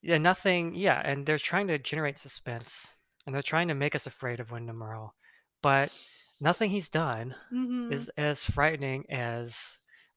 [0.03, 0.75] yeah, nothing.
[0.75, 2.87] Yeah, and they're trying to generate suspense,
[3.27, 5.15] and they're trying to make us afraid of Windom Earle,
[5.63, 5.93] but
[6.41, 9.59] nothing he's done hmm is as frightening as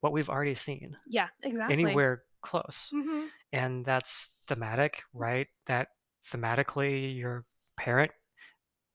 [0.01, 2.89] what we've already seen yeah exactly anywhere close.
[2.91, 5.47] hmm And that's thematic, right?
[5.67, 5.87] That
[6.31, 7.45] thematically, your
[7.77, 8.11] parent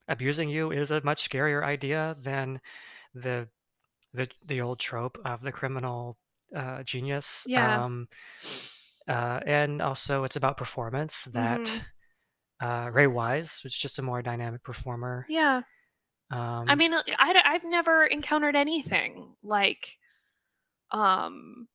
[0.08, 2.60] abusing you is a much scarier idea than
[3.14, 3.48] the
[4.12, 6.18] the the old trope of the criminal
[6.54, 7.44] uh, genius.
[7.46, 7.84] Yeah.
[7.84, 8.08] Um,
[9.08, 11.24] uh, and also, it's about performance.
[11.32, 11.86] That Mhm.
[12.60, 15.26] uh, Ray Wise was just a more dynamic performer.
[15.28, 15.62] yeah
[16.32, 19.98] Um, I mean, I, have never encountered anything like
[20.92, 21.68] um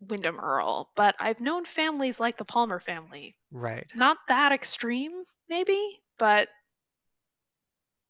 [0.00, 3.36] Windom Earle, but I've known families like the Palmer family.
[3.50, 3.90] right.
[3.94, 6.48] Not that extreme, maybe, but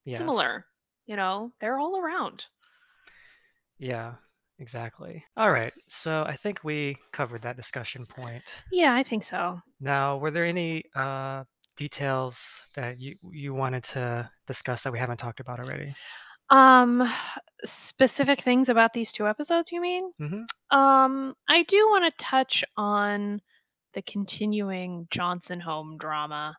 [0.05, 0.19] Yes.
[0.19, 0.65] similar.
[1.05, 2.47] You know, they're all around.
[3.77, 4.15] Yeah.
[4.59, 5.23] Exactly.
[5.35, 5.73] All right.
[5.87, 8.43] So I think we covered that discussion point.
[8.71, 9.61] Yeah, I think so.
[9.79, 11.43] Now, were there any uh,
[11.77, 15.95] details that you you wanted to discuss that we haven't talked about already?
[16.49, 17.07] Um
[17.63, 20.11] specific things about these two episodes, you mean?
[20.21, 20.77] Mm-hmm.
[20.77, 23.41] Um I do want to touch on
[23.93, 26.55] the continuing Johnson home drama.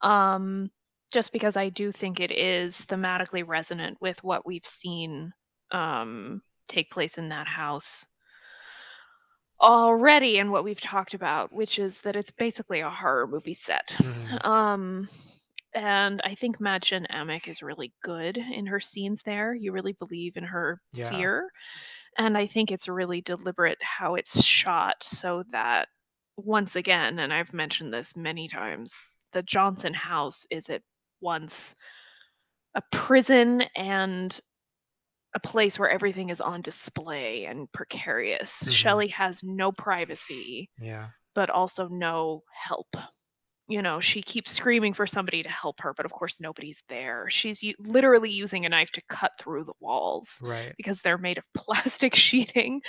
[0.00, 0.70] Um
[1.12, 5.32] just because I do think it is thematically resonant with what we've seen
[5.72, 8.06] um take place in that house
[9.60, 13.88] already and what we've talked about, which is that it's basically a horror movie set.
[13.98, 14.44] Mhm.
[14.46, 15.08] Um
[15.74, 19.54] and I think Mädchen Amick is really good in her scenes there.
[19.54, 21.08] You really believe in her Yeah.
[21.08, 21.50] fear.
[22.18, 25.88] And I think it's really deliberate how it's shot so that
[26.36, 28.98] once again, and I've mentioned this many times,
[29.32, 30.82] the Johnson house is at
[31.20, 31.74] once
[32.74, 34.40] a prison and
[35.34, 38.64] a place where everything is on display and precarious.
[38.64, 38.72] Mhm.
[38.72, 41.10] Shelley has no privacy Yeah.
[41.34, 42.96] but also no help.
[43.70, 47.30] You know, she keeps screaming for somebody to help her, but of course nobody's there.
[47.30, 50.76] She's u- literally using a knife to cut through the walls Right.
[50.76, 52.82] because they're made of plastic sheeting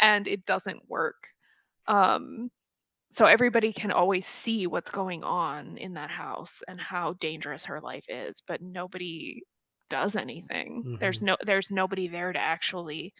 [0.00, 1.30] and it doesn't work.
[1.88, 2.50] Um
[3.12, 7.80] so everybody can always see what's going on in that house and how dangerous her
[7.80, 9.42] life is, but nobody
[9.90, 10.86] does anything.
[11.00, 11.22] There's Mhm.
[11.22, 13.14] no there's nobody there to actually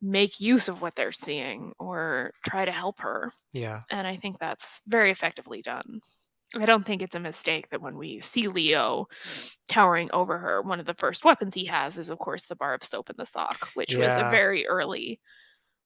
[0.00, 3.84] make use of what they're seeing or try to help her Yeah.
[3.90, 6.00] and I think that's very effectively done.
[6.56, 9.06] I don't think it's a mistake that when we see Leo
[9.68, 12.74] towering over her, one of the first weapons he has is, of course, the bar
[12.74, 15.20] of soap in the sock, which was a very early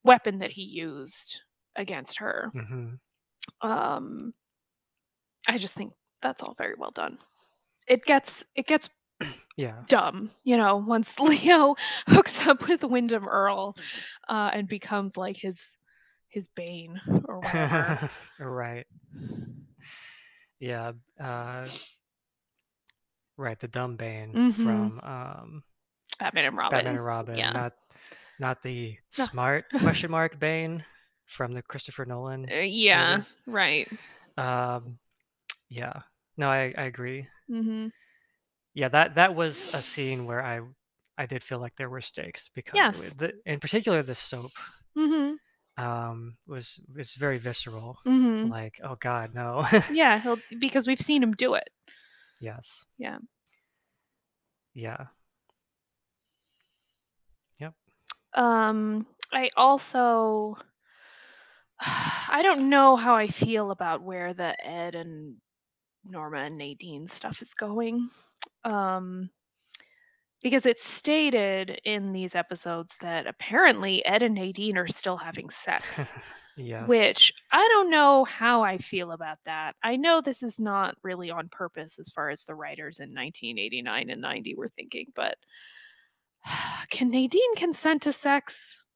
[0.04, 1.40] weapon that he used
[1.76, 2.52] against her.
[2.52, 3.00] hmm
[3.60, 4.34] Um,
[5.48, 7.18] I just think that's all very well done.
[7.88, 8.90] It gets it gets
[9.56, 9.84] Yeah.
[9.88, 11.76] dumb, you know, once Leo
[12.08, 13.76] hooks up with Windom Earle
[14.28, 15.76] uh, and becomes like his
[16.28, 17.98] his bane or whatever.
[18.38, 18.86] right.
[20.60, 20.92] Yeah.
[21.18, 21.70] Uh,
[23.36, 24.52] Right, the dumb Bane Mhm.
[24.52, 25.64] from um,
[26.18, 26.70] Batman and Robin.
[26.70, 27.52] Batman and Robin, Yeah.
[27.52, 27.74] not
[28.38, 29.28] not the No.
[29.28, 30.84] smart question mark Bane
[31.26, 32.50] from the Christopher Nolan.
[32.50, 33.36] Uh, yeah, movies.
[33.46, 33.88] right.
[34.36, 34.98] Um,
[35.68, 36.02] yeah,
[36.36, 37.28] no, I, I agree.
[37.48, 37.88] hmm
[38.74, 40.60] Yeah, that that was a scene where I
[41.18, 43.14] I did feel like there were stakes because Yes.
[43.18, 44.52] the, in particular the soap
[44.94, 45.36] hmm
[45.76, 47.98] um was was very visceral.
[48.04, 49.64] hmm Like, oh God, no.
[49.88, 51.68] Yeah, he'll because we've seen him do it.
[52.40, 52.86] yes.
[52.98, 53.18] Yeah.
[54.74, 55.08] Yeah.
[58.34, 60.56] Um, I also
[61.80, 65.36] I don't know how I feel about where the Ed and
[66.04, 68.08] Norma and Nadine stuff is going.
[68.64, 69.30] Um,
[70.42, 76.12] because it's stated in these episodes that apparently Ed and Nadine are still having sex.
[76.56, 76.88] yes.
[76.88, 79.76] Which I don't know how I feel about that.
[79.82, 84.10] I know this is not really on purpose as far as the writers in 1989
[84.10, 85.36] and 90 were thinking, but
[86.90, 88.86] can Nadine consent to sex?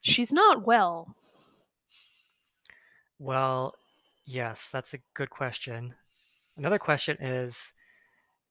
[0.00, 1.14] She's not well.
[3.18, 3.74] Well,
[4.24, 5.94] yes, that's a good question.
[6.60, 7.72] Another question is,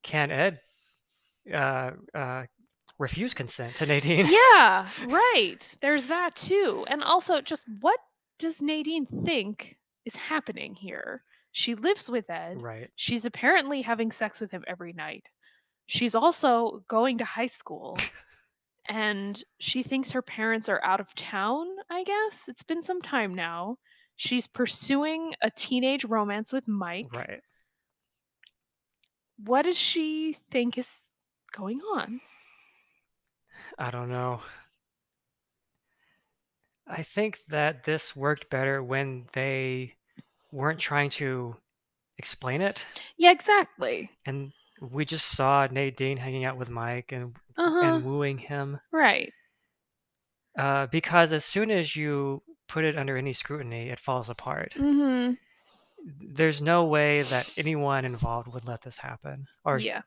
[0.02, 0.60] can Ed
[1.54, 2.44] uh, uh,
[2.98, 4.26] refuse consent to Nadine?
[4.32, 5.58] Yeah, right.
[5.80, 6.86] There's that too.
[6.88, 8.00] And also, just what
[8.40, 11.22] does Nadine think is happening here?
[11.52, 12.64] She lives with Ed.
[12.64, 12.90] Right.
[12.96, 15.30] She's apparently having sex with him every night.
[15.86, 18.00] She's also going to high school.
[18.90, 22.46] and she thinks her parents are out of town, I guess.
[22.48, 23.78] It's been some time now.
[24.16, 27.14] She's pursuing a teenage romance with Mike.
[27.14, 27.42] Right.
[29.44, 31.10] What does she think is
[31.52, 32.22] going on?
[33.80, 34.42] I don't know.
[36.88, 39.96] I think that this worked better when they
[40.52, 41.58] weren't trying to
[42.18, 42.86] explain it,
[43.18, 44.10] Yeah, exactly.
[44.26, 47.82] and we just saw Nadine hanging out with Mike and Uh-huh.
[47.82, 48.80] and wooing him.
[48.92, 49.34] Right.
[50.56, 54.76] Uh, because as soon as you put it under any scrutiny, it falls apart.
[54.76, 55.38] Mhm.
[56.22, 60.02] There's no way that anyone involved would let this happen, or Yeah.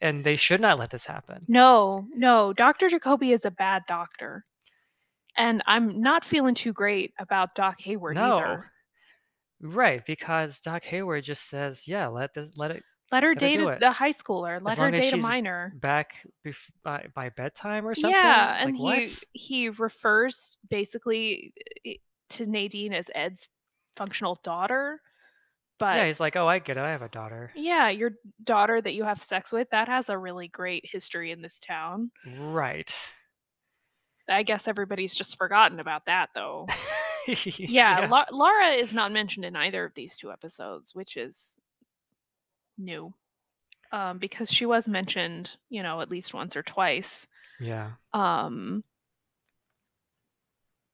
[0.00, 1.44] and they should not let this happen.
[1.48, 2.52] No, no.
[2.52, 2.88] Dr.
[2.88, 4.44] Jacoby is a bad doctor.
[5.36, 8.34] And I'm not feeling too great about Doc Hayward No.
[8.38, 8.72] either.
[9.60, 13.58] Right, because Doc Hayward just says, "Yeah, let this let it Let her her date
[13.58, 14.60] do a, the high schooler.
[14.62, 15.72] Let her date a minor.
[15.76, 19.24] back bef- by by bedtime or something." Yeah, and like, he what?
[19.32, 21.52] he refers basically
[21.84, 21.94] eh,
[22.30, 23.48] to Nadine as Ed's
[23.96, 25.00] functional daughter.
[25.78, 26.80] But yeah, he's like, "Oh, I get it.
[26.80, 28.12] I have a daughter." yeah, your
[28.42, 32.10] daughter that you have sex with, that has a really great history in this town.
[32.38, 32.92] Right.
[34.28, 36.66] I guess everybody's just forgotten about that though.
[37.58, 41.60] Yeah, La- Laura is not mentioned in either of these two episodes, which is
[42.78, 43.12] new.
[43.92, 47.26] Um, because she was mentioned, you know, at least once or twice
[47.60, 47.90] yeah.
[48.12, 48.82] um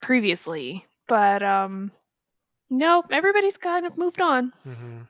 [0.00, 0.84] previously.
[1.06, 1.92] But um
[2.78, 4.52] no, everybody's kind of moved on.
[4.64, 5.02] hmm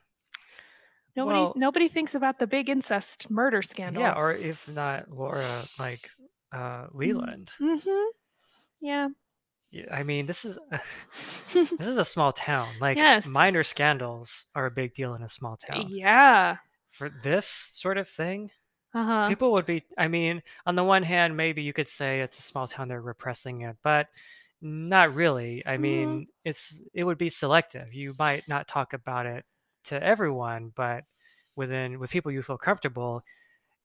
[1.17, 4.03] Nobody Well- nobody thinks about the big incest murder scandal.
[4.03, 6.11] Yeah, or if not Laura, like
[6.53, 7.51] uh, Leland.
[7.61, 8.09] mm-hmm.
[8.81, 9.09] Yeah.
[9.71, 10.59] Yeah, I mean, this is
[11.53, 12.69] this is a small town.
[12.81, 13.27] Like Yes.
[13.27, 15.87] minor scandals are a big deal in a small town.
[15.91, 16.57] yeah.
[16.91, 18.51] For this sort of thing,
[18.95, 19.29] Uh-huh.
[19.29, 19.83] people would be.
[19.99, 23.01] I mean, on the one hand, maybe you could say it's a small town; they're
[23.03, 24.07] repressing it, but
[24.65, 25.65] not really.
[25.67, 25.79] I Mhm.
[25.79, 27.95] mean, it's it would be selective.
[27.95, 29.45] You might not talk about it
[29.87, 31.05] to everyone, but
[31.57, 33.25] within with people you feel comfortable,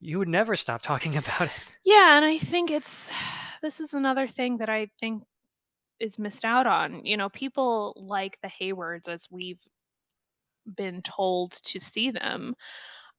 [0.01, 1.53] you would never stop talking about it.
[1.83, 3.11] Yeah, and I think it's
[3.61, 5.23] this is another thing that I think
[5.99, 7.05] is missed out on.
[7.05, 9.59] You know, people like the Haywards, as we've
[10.75, 12.55] been told to see them,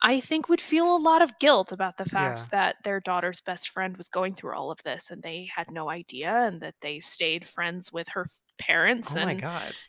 [0.03, 2.51] I think would feel a lot of guilt about the fact Yeah.
[2.51, 5.89] that their daughter's best friend was going through all of this and they had no
[5.91, 8.27] idea and that they stayed friends with her
[8.59, 9.45] parents Oh and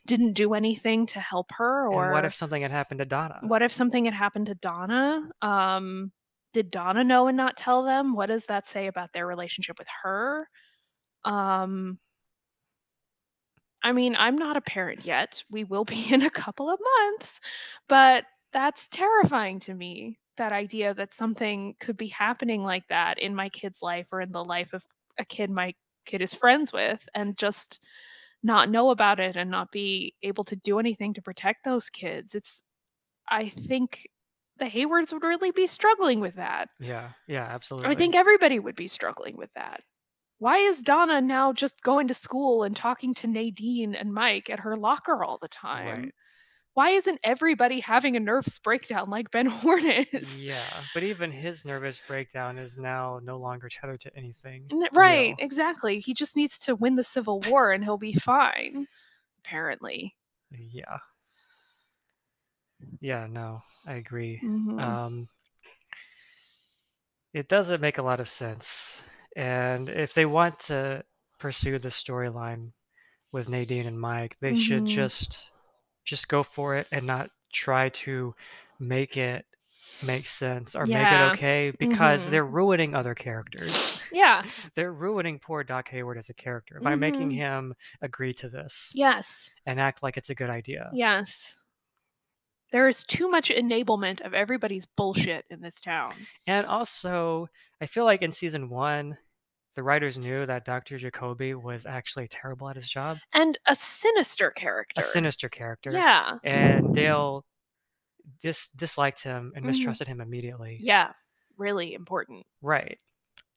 [0.06, 3.42] didn't do anything to help her or And what if something had happened to Donna?
[3.42, 5.30] what if something had happened to Donna?
[5.42, 6.12] Um,
[6.54, 8.14] did Donna know and not tell them?
[8.14, 10.48] What does that say about their relationship with her?
[11.26, 12.00] Um,
[13.84, 15.44] I mean, I'm not a parent yet.
[15.50, 17.40] We will be in a couple of months,
[17.88, 20.20] but that's terrifying to me.
[20.38, 24.32] That idea that something could be happening like that in my kid's life or in
[24.32, 24.84] the life of
[25.20, 25.74] a kid my
[26.06, 27.80] kid is friends with, and just
[28.44, 32.36] not know about it and not be able to do anything to protect those kids.
[32.36, 32.64] It's
[33.30, 34.08] I think
[34.58, 36.70] the Haywards would really be struggling with that.
[36.80, 37.86] Yeah, yeah, absolutely.
[37.86, 39.84] I think everybody would be struggling with that.
[40.40, 44.60] Why is Donna now just going to school and talking to Nadine and Mike at
[44.62, 46.10] her locker all the time?
[46.10, 46.14] Right.
[46.74, 50.44] Why isn't everybody having a nervous breakdown like Ben Horne is?
[50.44, 54.74] Yeah, but even his nervous breakdown is now no longer tethered to anything.
[54.94, 56.00] Right, exactly.
[56.00, 58.88] He just needs to win the Civil War and he'll be fine.
[59.40, 60.16] Apparently.
[60.52, 61.00] Yeah.
[63.00, 64.42] Yeah, no, I agree.
[64.42, 64.78] Mhm.
[64.78, 65.28] Um,
[67.34, 68.98] it doesn't make a lot of sense.
[69.36, 71.04] And if they want to
[71.40, 72.72] pursue the storyline
[73.32, 74.88] with Nadine and Mike, they should Mhm.
[74.88, 75.51] just
[76.04, 78.34] just go for it and not try to
[78.80, 79.46] make it
[80.04, 82.32] make sense or make it okay because Mhm.
[82.32, 84.02] they're ruining other characters.
[84.12, 84.42] Yeah.
[84.76, 87.36] they're ruining poor Doc Hayward as a character by making Mhm.
[87.36, 89.52] him agree to this Yes.
[89.68, 90.90] and act like it's a good idea.
[90.92, 91.56] Yes.
[92.72, 96.16] There is too much enablement of everybody's bullshit in this town.
[96.48, 97.48] And also,
[97.82, 99.18] I feel like in season one,
[99.76, 100.98] the writers knew that Dr.
[100.98, 105.02] Jacoby was actually terrible at his job, And a sinister character.
[105.02, 105.92] a sinister character.
[105.96, 106.40] Yeah.
[106.44, 107.46] And Dale
[108.42, 109.66] dis- disliked him and Mhm.
[109.66, 110.86] mistrusted him immediately.
[110.86, 111.14] Yeah.
[111.58, 112.46] Really important.
[112.62, 113.00] Right.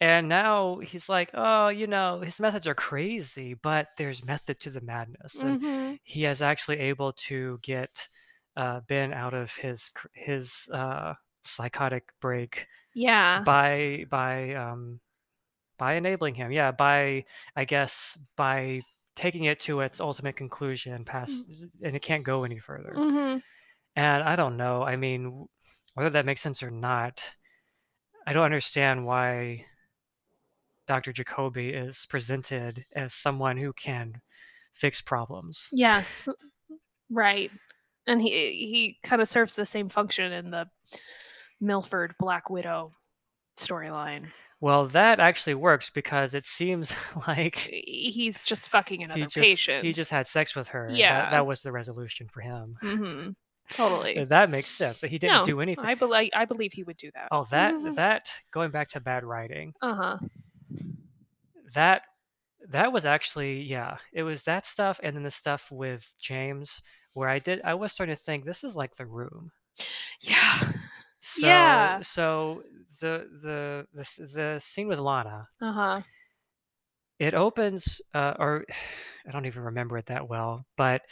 [0.01, 4.71] And now he's like, oh, you know, his methods are crazy, but there's method to
[4.71, 5.43] the madness.
[5.43, 8.09] And hmm he is actually able to get
[8.57, 13.45] uh, Ben out of his his uh, psychotic break Yeah.
[13.45, 15.01] by by um
[15.79, 17.25] by enabling him yeah by
[17.57, 18.81] i guess by
[19.17, 21.45] taking it to its ultimate conclusion past
[21.83, 23.37] and it can't go any further hmm
[23.97, 25.47] and i don't know i mean
[25.95, 27.23] whether that makes sense or not
[28.27, 29.65] i don't understand why
[30.89, 34.13] dr jacoby is presented as someone who can
[34.75, 36.29] fix problems Yes.
[37.11, 37.51] Right.
[38.07, 40.67] And he he kind of serves the same function in the
[41.61, 42.93] Milford Black Widow
[43.59, 44.27] storyline.
[44.65, 46.93] Well that actually works because it seems
[47.29, 49.85] like He's just fucking another he just, patient.
[49.85, 51.31] he just had sex with her and that, Yeah.
[51.31, 53.29] that was the resolution for him hmm
[53.71, 54.19] Totally.
[54.19, 55.01] Uh, That makes sense.
[55.01, 55.87] That he didn't no, do anything.
[55.87, 57.29] I believe I believe he would do that.
[57.33, 57.95] Oh, that Mhm.
[57.97, 59.73] that going back to bad writing.
[59.81, 60.19] Uh huh.
[61.73, 62.03] That
[62.69, 63.97] that was actually yeah.
[64.13, 66.83] It was that stuff, and then the stuff with James,
[67.15, 69.51] where I did I was starting to think this is like the room.
[70.21, 70.73] Yeah.
[71.25, 72.01] So Yeah.
[72.03, 72.63] so
[73.01, 75.49] the the the the scene with Lana.
[75.61, 76.03] Uh huh.
[77.19, 78.65] It opens, uh, or
[79.27, 81.03] I don't even remember it that well, but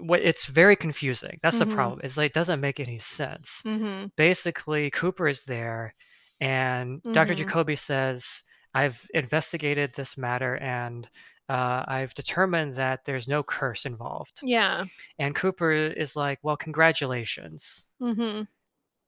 [0.00, 1.38] what it's very confusing.
[1.42, 1.60] That's Mhm.
[1.60, 2.00] the problem.
[2.02, 3.62] Is like it doesn't make any sense.
[3.64, 4.06] Mm-hmm.
[4.16, 5.94] basically Cooper is there
[6.40, 7.34] and Dr.
[7.34, 7.36] Mhm.
[7.36, 8.42] Jacoby says,
[8.74, 11.08] I've investigated this matter and
[11.52, 14.38] uh, I've determined that there's no curse involved.
[14.42, 14.84] Yeah.
[15.18, 17.90] And Cooper is like, Well, congratulations.
[18.00, 18.42] Mm-hmm.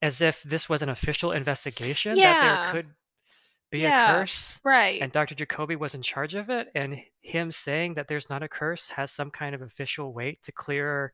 [0.03, 2.90] As if this was an official investigation that there could
[3.70, 4.05] be Yeah.
[4.05, 4.61] a curse.
[4.64, 5.01] Right.
[5.01, 5.34] And Dr.
[5.34, 6.68] Jacoby was in charge of it.
[6.74, 10.53] And him saying that there's not a curse has some kind of official weight to
[10.53, 11.12] clear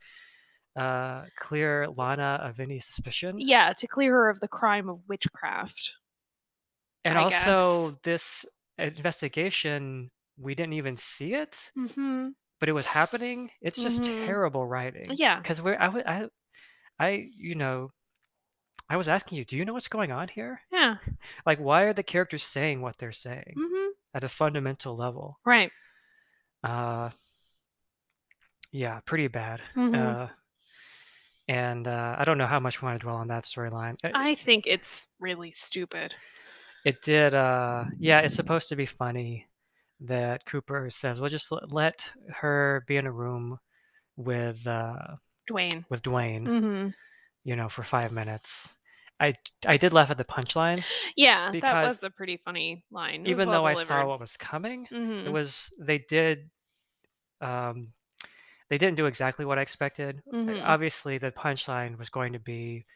[0.76, 3.36] uh clear Lana of any suspicion.
[3.38, 5.96] yeah, to clear her of the crime of witchcraft.
[7.04, 8.44] And I also, this
[8.78, 10.10] investigation,
[10.40, 12.28] we didn't even see it, Mm-hmm.
[12.60, 13.50] but it was happening.
[13.60, 14.26] It's just Mhm.
[14.26, 15.06] terrible writing.
[15.10, 15.38] Yeah.
[15.38, 16.28] Because we're, I, w- I,
[16.98, 17.90] I, you know,
[18.88, 20.60] I was asking you, do you know what's going on here?
[20.72, 20.96] Yeah.
[21.46, 23.88] Like, why are the characters saying what they're saying Mm-hmm.
[24.14, 25.38] at a fundamental level?
[25.44, 25.70] Right.
[26.64, 27.10] Uh,
[28.72, 29.60] yeah, pretty bad.
[29.76, 29.94] Mhm.
[29.94, 30.28] Uh,
[31.48, 33.96] and uh, I don't know how much we want to dwell on that storyline.
[34.14, 36.14] I think it's really stupid.
[36.84, 37.34] it did.
[37.34, 39.46] Uh, yeah, it's supposed to be funny
[40.00, 43.58] that Cooper says, "Well, just let, let her be in a room
[44.16, 45.16] with uh,
[45.48, 45.84] Dwayne.
[45.90, 46.88] with Dwayne, Mm-hmm.
[47.44, 48.74] you know, for five minutes."
[49.20, 49.34] I
[49.66, 50.84] I did laugh at the punchline,
[51.16, 53.26] Yeah, that was a pretty funny line.
[53.26, 54.88] Even well though I saw what was coming.
[55.24, 55.30] It Mhm.
[55.30, 56.50] was they did.
[57.40, 57.92] Um,
[58.68, 60.22] they didn't do exactly what I expected.
[60.32, 60.62] Mhm.
[60.62, 62.86] Obviously, the punchline was going to be,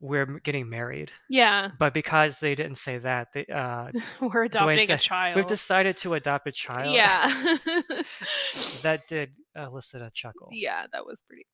[0.00, 3.90] "We're getting married," Yeah, but because they didn't say that, they, uh,
[4.20, 5.36] we're adopting a child.
[5.36, 6.94] we've decided to adopt a child.
[6.94, 7.26] Yeah.
[8.82, 10.48] that did elicit a chuckle.
[10.52, 11.46] yeah, that was pretty.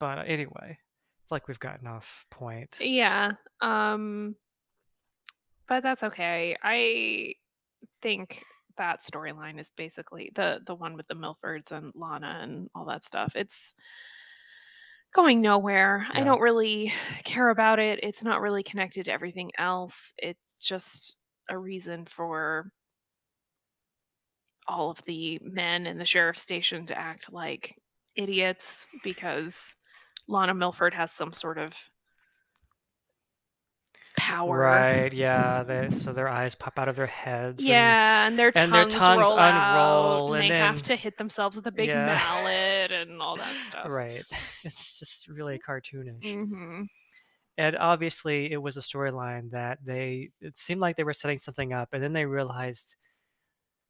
[0.00, 0.76] But anyway,
[1.22, 2.76] it's like we've gotten off point.
[2.80, 3.32] Yeah.
[3.60, 4.36] Um
[5.66, 6.56] but that's okay.
[6.62, 7.34] I
[8.02, 8.44] think
[8.76, 13.04] that storyline is basically the the one with the Milfords and Lana and all that
[13.04, 13.32] stuff.
[13.36, 13.74] It's
[15.14, 16.06] going nowhere.
[16.12, 16.24] I Yeah.
[16.24, 16.92] don't really
[17.24, 18.00] care about it.
[18.02, 20.12] It's not really connected to everything else.
[20.18, 21.16] It's just
[21.48, 22.70] a reason for
[24.66, 27.74] all of the men in the sheriff's station to act like
[28.16, 29.76] idiots because
[30.26, 31.74] Lana Milford has some sort of
[34.16, 34.58] power.
[34.58, 35.62] Right, yeah.
[35.64, 37.62] They, so their eyes pop out of their heads.
[37.62, 40.84] Yeah, and their tongues, and their tongues roll out, unroll, and, and they have then-
[40.84, 42.18] to hit themselves with a big Yeah.
[43.08, 43.92] And all that stuff.
[43.92, 44.24] Right.
[44.64, 46.36] It's just really cartoonish.
[46.36, 46.88] hmm
[47.56, 51.72] And obviously, it was a storyline that they, it seemed like they were setting something
[51.72, 52.96] up, and then they realized,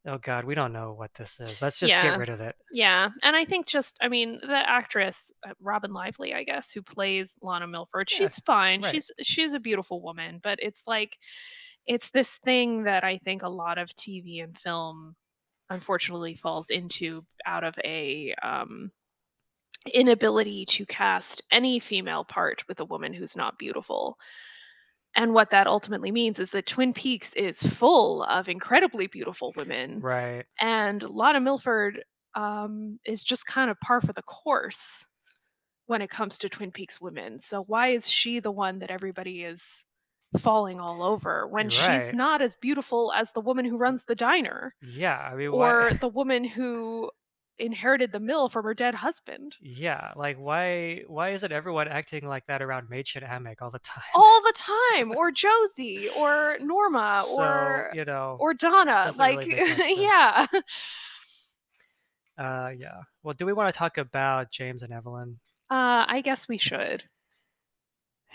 [0.06, 1.60] oh God, we don't know what this is.
[1.62, 2.00] Let's just Yeah.
[2.00, 2.56] get rid of it.
[2.72, 6.82] Yeah, and I think just I mean the actress uh, Robin Lively, I guess, who
[6.82, 8.82] plays Lana Milford, Yeah, she's fine.
[8.82, 8.90] right.
[8.90, 11.16] She's she's a beautiful woman, but it's like
[11.86, 15.16] it's this thing that I think a lot of TV and film
[15.70, 18.92] unfortunately falls into out of a um
[19.92, 24.18] inability to cast any female part with a woman who's not beautiful.
[25.16, 30.00] And what that ultimately means is that Twin Peaks is full of incredibly beautiful women
[30.00, 30.44] Right.
[30.60, 32.02] and Lana Milford
[32.34, 35.06] um, is just kind of par for the course
[35.86, 37.38] when it comes to Twin Peaks women.
[37.38, 39.84] So why is she the one that everybody is
[40.38, 44.74] falling all over when she's not as beautiful as the woman who runs the diner
[44.82, 45.16] Yeah.
[45.16, 47.08] I mean, or the woman who
[47.58, 49.56] inherited the mill from her dead husband?
[49.60, 50.12] Yeah.
[50.16, 51.02] Like, why?
[51.06, 54.02] Why isn't everyone acting like that around Mädchen Amick all the time?
[54.14, 54.52] All the
[54.92, 58.36] time, or Josie, or Norma, so or you know.
[58.38, 59.12] or Donna.
[59.16, 59.98] Like, really make much sense.
[59.98, 60.46] yeah.
[62.38, 63.02] Uh, yeah.
[63.22, 65.38] Well, do we want to talk about James and Evelyn?
[65.70, 67.04] Uh, I guess we should.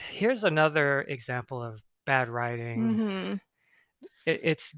[0.10, 2.98] Here's another example of bad writing.
[2.98, 3.34] hmm
[4.26, 4.76] It, it's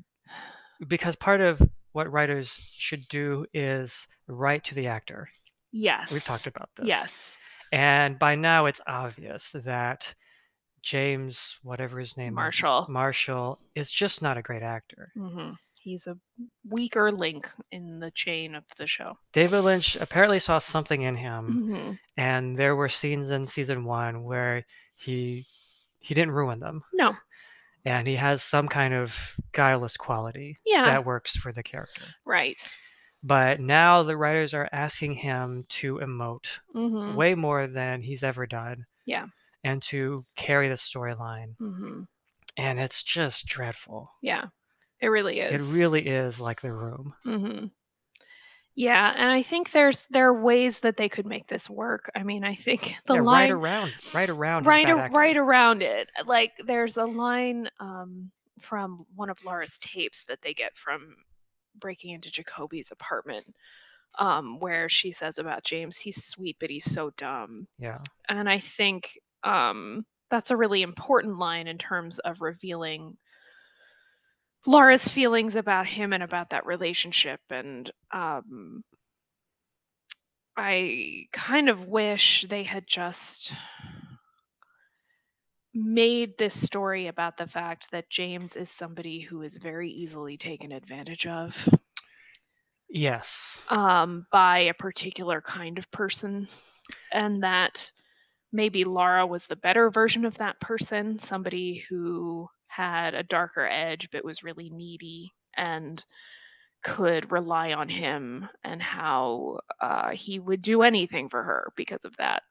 [0.88, 1.62] because part of
[1.94, 5.30] what writers should do is write to the actor.
[5.72, 6.12] Yes.
[6.12, 6.88] We've talked about this.
[6.88, 7.38] Yes.
[7.72, 10.14] And by now it's obvious that
[10.82, 12.84] James, whatever his name Marshall.
[12.84, 15.12] is, Marshall, Marshall is just not a great actor.
[15.16, 15.52] hmm
[15.84, 16.16] He's a
[16.70, 19.18] weaker link in the chain of the show.
[19.34, 24.24] David Lynch apparently saw something in him, hmm and there were scenes in season one
[24.24, 24.64] where
[24.96, 25.44] he
[26.00, 27.16] he didn't ruin them, No.
[27.86, 29.16] And he has some kind of
[29.54, 30.86] guileless quality Yeah.
[30.86, 32.04] that works for the character.
[32.26, 32.62] right.
[33.24, 38.46] But now the writers are asking him to emote hmm way more than he's ever
[38.48, 38.86] done.
[39.06, 39.28] Yeah.
[39.64, 41.56] And to carry the storyline.
[41.60, 42.04] hmm
[42.58, 44.10] And it's just dreadful.
[44.22, 44.46] Yeah.
[45.00, 45.62] It really is.
[45.62, 47.14] It really is like the room.
[47.24, 47.66] hmm
[48.76, 52.10] Yeah, and I think there's there are ways that they could make this work.
[52.16, 56.10] I mean, I think the yeah, right around right around right a- right around it.
[56.26, 61.16] Like there's a line um, from one of Laura's tapes that they get from
[61.80, 63.46] breaking into Jacoby's apartment,
[64.20, 67.68] um, where she says about James, he's sweet but he's so dumb.
[67.78, 68.00] Yeah.
[68.30, 73.18] And I think um, that's a really important line in terms of revealing
[74.66, 77.40] Laura's feelings about him and about that relationship.
[77.50, 78.84] And um,
[80.58, 83.56] I kind of wish they had just
[85.74, 90.72] made this story about the fact that James is somebody who is very easily taken
[90.72, 91.68] advantage of
[92.90, 93.62] Yes.
[93.70, 96.48] um, by a particular kind of person,
[97.12, 97.92] and that
[98.52, 104.10] maybe Laura was the better version of that person, somebody who had a darker edge
[104.12, 106.04] but was really needy and
[106.84, 112.18] could rely on him, and how uh, he would do anything for her because of
[112.18, 112.42] that,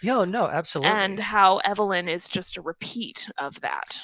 [0.00, 0.90] Yo, no, absolutely.
[0.90, 4.00] and how Evelyn is just a repeat of that.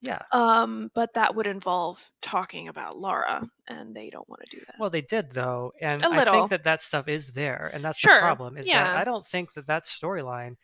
[0.00, 0.20] yeah.
[0.32, 4.76] Um, but that would involve talking about Laura, and they don't want to do that.
[4.80, 8.14] Well, they did though, and I think that that stuff is there, and that's Sure,
[8.14, 8.56] the problem.
[8.56, 8.84] Is yeah.
[8.84, 10.56] that I don't think that that storyline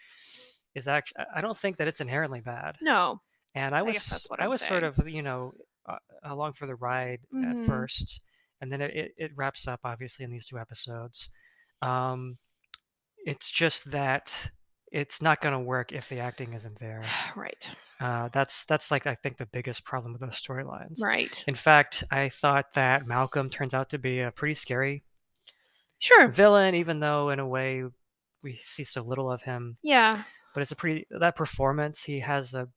[0.74, 1.24] is actually.
[1.34, 2.76] I don't think that it's inherently bad.
[2.80, 3.20] no.
[3.54, 5.52] And I was, guess that's what I was sort of, you know,
[5.88, 7.50] uh, along for the ride Mhm.
[7.62, 8.20] at first,
[8.60, 11.30] and then it, it, it wraps up obviously in these two episodes.
[11.82, 12.36] Um,
[13.26, 14.32] it's just that
[14.92, 17.02] it's not going to work if the acting isn't there.
[17.36, 17.68] Right.
[18.00, 21.00] Uh, that's that's like I think the biggest problem with those storylines.
[21.02, 21.44] Right.
[21.46, 25.02] In fact, I thought that Malcolm turns out to be a pretty scary
[25.98, 26.28] Sure.
[26.28, 27.84] villain, even though in a way
[28.42, 29.76] we see so little of him.
[29.82, 30.22] Yeah.
[30.54, 32.02] But it's a pretty that performance.
[32.02, 32.68] He has a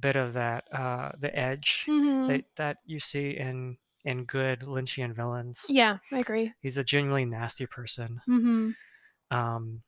[0.00, 5.14] bit of that uh, the edge hmm that that you see in in good Lynchian
[5.14, 5.60] villains.
[5.68, 6.52] Yeah, I agree.
[6.60, 8.22] He's a genuinely nasty person.
[8.26, 8.70] hmm
[9.30, 9.82] Um,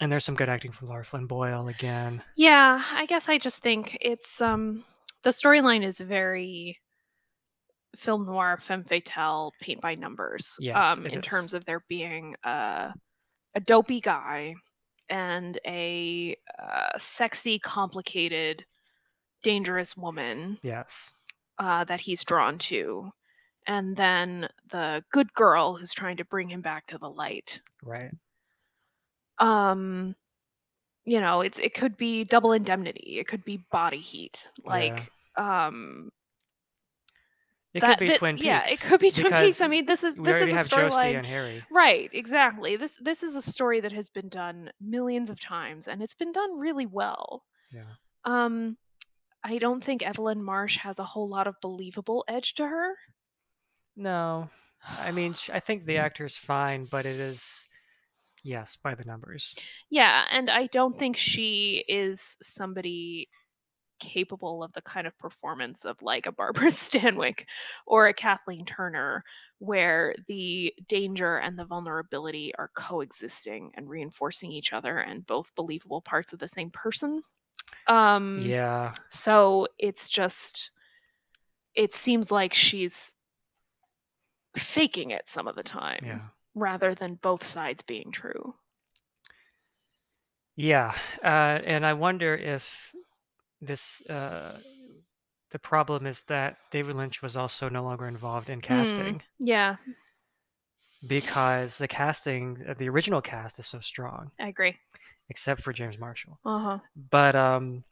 [0.00, 2.22] and there's some good acting from Lara Flynn Boyle again.
[2.34, 4.84] Yeah, I guess I just think it's um
[5.22, 6.80] the storyline is very
[7.96, 10.58] film noir, femme fatale, paint by numbers.
[10.58, 11.22] Yes, um, in is.
[11.22, 12.94] terms of there being a
[13.56, 14.54] a dopey guy
[15.10, 18.64] and a uh, sexy, complicated,
[19.42, 21.10] dangerous woman Yes.
[21.58, 23.10] uh, that he's drawn to,
[23.66, 27.60] and then the good girl who's trying to bring him back to the light.
[27.82, 28.10] Right.
[29.38, 30.14] Um,
[31.04, 33.18] you know, it's it could be double indemnity.
[33.18, 34.50] It could be body heat.
[34.64, 36.10] Like, um,
[37.72, 39.60] It that could be that- Twin yeah, it Peaks, could be Twin Peaks.
[39.60, 41.16] I mean, this is this is a storyline.
[41.16, 41.64] and Harry.
[41.70, 42.76] Right, exactly.
[42.76, 46.32] This this is a story that has been done millions of times and it's been
[46.32, 47.44] done really well.
[47.72, 47.84] Yeah.
[48.24, 48.76] Um
[49.42, 52.94] I don't think Evelyn Marsh has a whole lot of believable edge to her.
[53.96, 54.50] No,
[54.86, 57.68] I mean, I think the actor's fine, but it is,
[58.42, 59.54] yes, by the numbers.
[59.90, 63.28] Yeah, and I don't think she is somebody
[64.00, 67.44] capable of the kind of performance of like a Barbara Stanwyck
[67.86, 69.22] or a Kathleen Turner,
[69.58, 76.00] where the danger and the vulnerability are coexisting and reinforcing each other and both believable
[76.00, 77.22] parts of the same person.
[77.86, 78.94] Um, Yeah.
[79.08, 80.70] So it's just,
[81.74, 83.12] it seems like she's
[84.56, 86.28] faking it some of the time Yeah.
[86.54, 88.54] rather than both sides being true.
[90.56, 90.94] Yeah.
[91.22, 92.94] Uh, and I wonder if
[93.60, 94.60] this, uh,
[95.50, 99.76] the problem is that David Lynch was also no longer involved in casting Yeah,
[101.06, 104.76] because the casting, uh, the original cast is so strong, I agree.
[105.30, 106.38] Except for James Marshall.
[106.44, 106.78] Uh huh.
[107.10, 107.84] But um,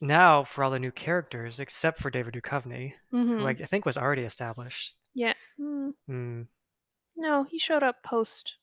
[0.00, 3.38] now for all the new characters, except for David Duchovny, Mm-hmm.
[3.38, 4.94] who I, I think was already established.
[5.14, 5.34] Yeah.
[5.60, 6.42] Mm, Hmm.
[7.16, 8.54] no, he showed up post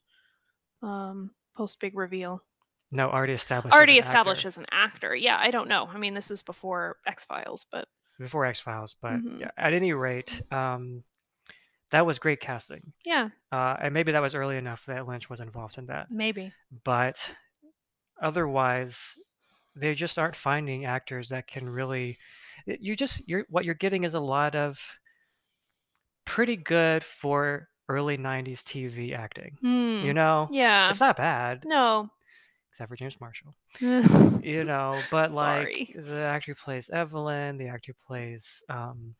[0.83, 2.43] um post big reveal.
[2.91, 3.73] No, already established.
[3.73, 4.07] as Already actor.
[4.09, 5.15] established as an actor.
[5.15, 5.87] Yeah, I don't know.
[5.87, 7.87] I mean, this is before X Files, but
[8.19, 9.39] before X Files, but Mhm.
[9.39, 11.03] yeah, at any rate, um,
[11.91, 15.39] that was great casting, yeah, uh, and maybe that was early enough that Lynch was
[15.39, 16.11] involved in that.
[16.11, 16.51] maybe.
[16.83, 17.17] But
[18.21, 19.17] otherwise,
[19.75, 22.17] they just aren't finding actors that can really.
[22.67, 24.79] You just you're what you're getting is a lot of
[26.25, 29.57] pretty good for early '90s TV acting.
[29.61, 30.05] Hmm.
[30.05, 30.89] You know, Yeah.
[30.89, 32.09] it's not bad, No.
[32.71, 33.55] except for James Marshall.
[34.43, 35.95] you know but like Sorry.
[35.95, 39.15] the actor who plays evelyn the actor who plays um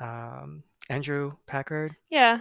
[0.00, 2.40] um andrew packard Yeah.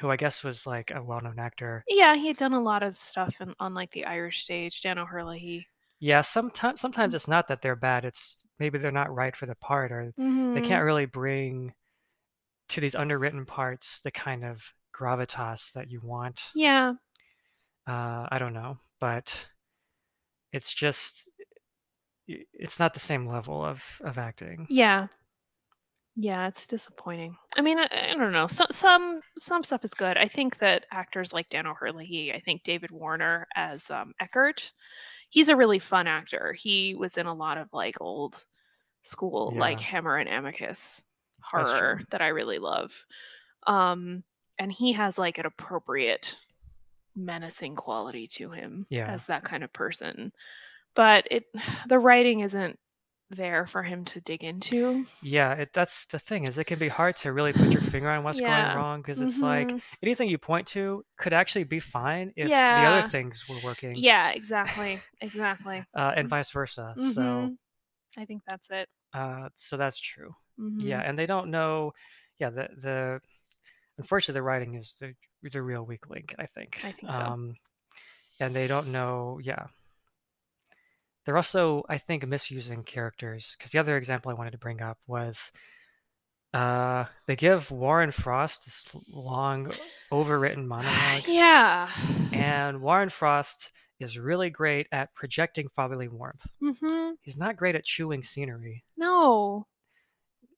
[0.00, 2.98] who i guess was like a well-known actor Yeah, he had done a lot of
[2.98, 4.80] stuff in, on like the Irish stage.
[4.82, 5.66] Dan O'Herlihy.
[6.00, 9.54] yeah sometimes sometimes it's not that they're bad it's maybe they're not right for the
[9.56, 10.54] part or Mm-hmm.
[10.54, 11.72] they can't really bring
[12.70, 14.62] to these underwritten parts the kind of
[14.96, 16.94] gravitas that you want Yeah.
[17.86, 19.34] uh i don't know but
[20.52, 21.28] it's just
[22.30, 25.08] i- it's not the same level of of acting Yeah.
[26.14, 27.36] Yeah, it's disappointing.
[27.56, 28.46] I mean, I, I don't know.
[28.46, 30.18] Some some some stuff is good.
[30.18, 34.72] I think that actors like Dan O'Herlihy, I think David Warner as um, Eckhardt,
[35.30, 36.52] he's a really fun actor.
[36.52, 38.44] He was in a lot of like old
[39.00, 39.86] school like Yeah.
[39.86, 41.04] Hammer and Amicus
[41.52, 41.78] That's true.
[41.78, 42.92] horror that I really love.
[43.66, 44.22] Um,
[44.58, 46.36] and he has like an appropriate
[47.16, 49.10] menacing quality to him Yeah.
[49.10, 50.30] as that kind of person.
[50.94, 51.44] But it
[51.88, 52.78] the writing isn't
[53.32, 55.06] there for him to dig into.
[55.20, 58.10] Yeah, it, that's the thing is it can be hard to really put your finger
[58.10, 58.74] on what's Yeah.
[58.74, 59.80] going wrong because it's like Mhm.
[60.02, 64.30] anything you point to could actually be fine if the other things were working, Yeah,
[64.30, 65.00] exactly.
[65.20, 65.84] Exactly.
[65.94, 66.94] uh, and vice versa.
[66.98, 67.58] So, Mhm.
[68.18, 68.88] I think that's it.
[69.14, 70.34] uh, so that's true.
[70.58, 70.88] Mhm.
[70.88, 71.92] Yeah, and they don't know.
[72.38, 73.20] Yeah, the the
[73.98, 76.34] unfortunately the writing is the the real weak link.
[76.38, 76.80] I think.
[76.84, 77.22] I think so.
[77.24, 77.54] Um,
[78.40, 79.40] and they don't know.
[79.42, 79.66] Yeah.
[81.24, 83.54] They're also, I think, misusing characters.
[83.56, 85.52] Because the other example I wanted to bring up was
[86.54, 89.72] uh, they give Warren Frost this long,
[90.10, 91.90] overwritten monologue, Yeah.
[92.32, 96.44] and Warren Frost is really great at projecting fatherly warmth.
[96.62, 97.12] Mm-hmm.
[97.22, 98.82] He's not great at chewing scenery.
[98.96, 99.66] No.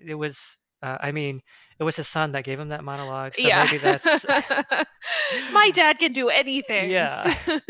[0.01, 0.41] It was,
[0.83, 1.43] uh, I mean,
[1.79, 3.65] it was his son that gave him that monologue, so yeah.
[3.65, 4.25] maybe that's.
[5.53, 6.91] My dad can do anything.
[6.91, 7.35] Yeah.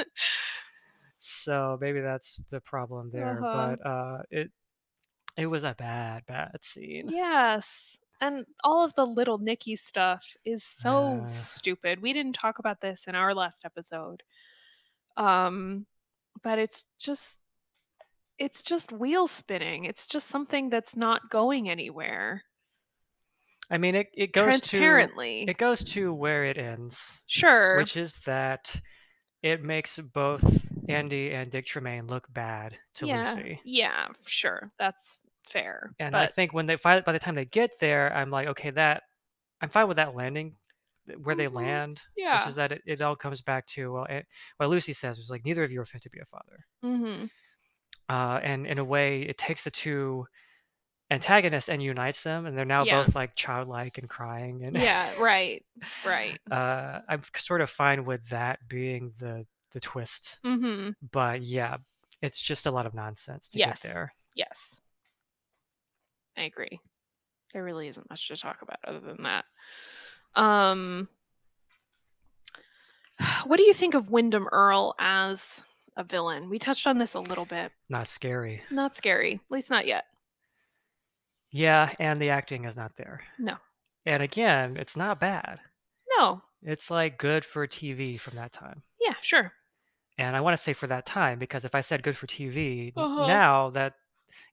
[1.45, 3.39] so maybe that's the problem there.
[3.43, 3.77] Uh-huh.
[3.81, 4.51] But uh, it
[5.37, 7.05] it was a bad, bad scene.
[7.09, 7.97] yes.
[8.21, 11.27] And all of the little Nicky stuff is so Yeah.
[11.27, 12.01] stupid.
[12.01, 14.23] We didn't talk about this in our last episode.
[15.17, 15.87] Um
[16.43, 17.39] but it's just
[18.39, 19.85] it's just wheel spinning.
[19.85, 22.43] It's just something that's not going anywhere.
[23.71, 25.45] I mean, it, it goes to Transparently.
[25.49, 27.77] it goes to where it ends, sure.
[27.79, 28.71] which is that
[29.45, 30.43] it makes both
[30.89, 33.35] Andy and Dick Tremaine look bad to yeah.
[33.35, 33.61] Lucy.
[33.65, 34.73] Yeah, sure.
[34.79, 35.93] That's fair.
[36.01, 39.03] And I think when they by the time they get there, I'm like, okay, that
[39.61, 40.57] I'm fine with that landing,
[41.25, 41.55] where they Mhm.
[41.55, 42.39] land, yeah.
[42.39, 44.27] which is that it, it all comes back to well, it,
[44.57, 46.67] what Lucy says is like neither of you are fit to be a father.
[46.83, 47.27] mm-hmm.
[48.09, 50.27] uh, and in a way it takes the two
[51.15, 53.03] antagonists and unites them and they're now Yeah.
[53.05, 55.65] both like childlike and crying and Yeah, right.
[56.05, 56.39] Right.
[56.51, 60.91] uh, i'm sort of fine with that being the the twist Mm-hmm.
[61.13, 61.77] but yeah
[62.23, 63.83] it's just a lot of nonsense to Yes.
[63.83, 64.81] get there Yes.
[66.37, 66.81] I agree.
[67.53, 69.45] there really isn't much to talk about other than that.
[70.35, 71.07] Um,
[73.45, 75.65] what do you think of Windom Earle as
[75.97, 76.51] a villain?
[76.51, 77.71] We touched on this a little bit.
[77.89, 78.61] Not scary.
[78.73, 80.07] Not scary, at least not yet.
[81.55, 83.23] Yeah, and the acting is not there.
[83.39, 83.57] No.
[84.05, 85.61] And again, it's not bad.
[86.19, 86.43] No.
[86.63, 88.83] It's like good for TV from that time.
[89.01, 89.53] Yeah, sure.
[90.19, 92.93] And I want to say for that time because if I said good for TV
[92.97, 93.27] Uh-huh.
[93.27, 93.95] now that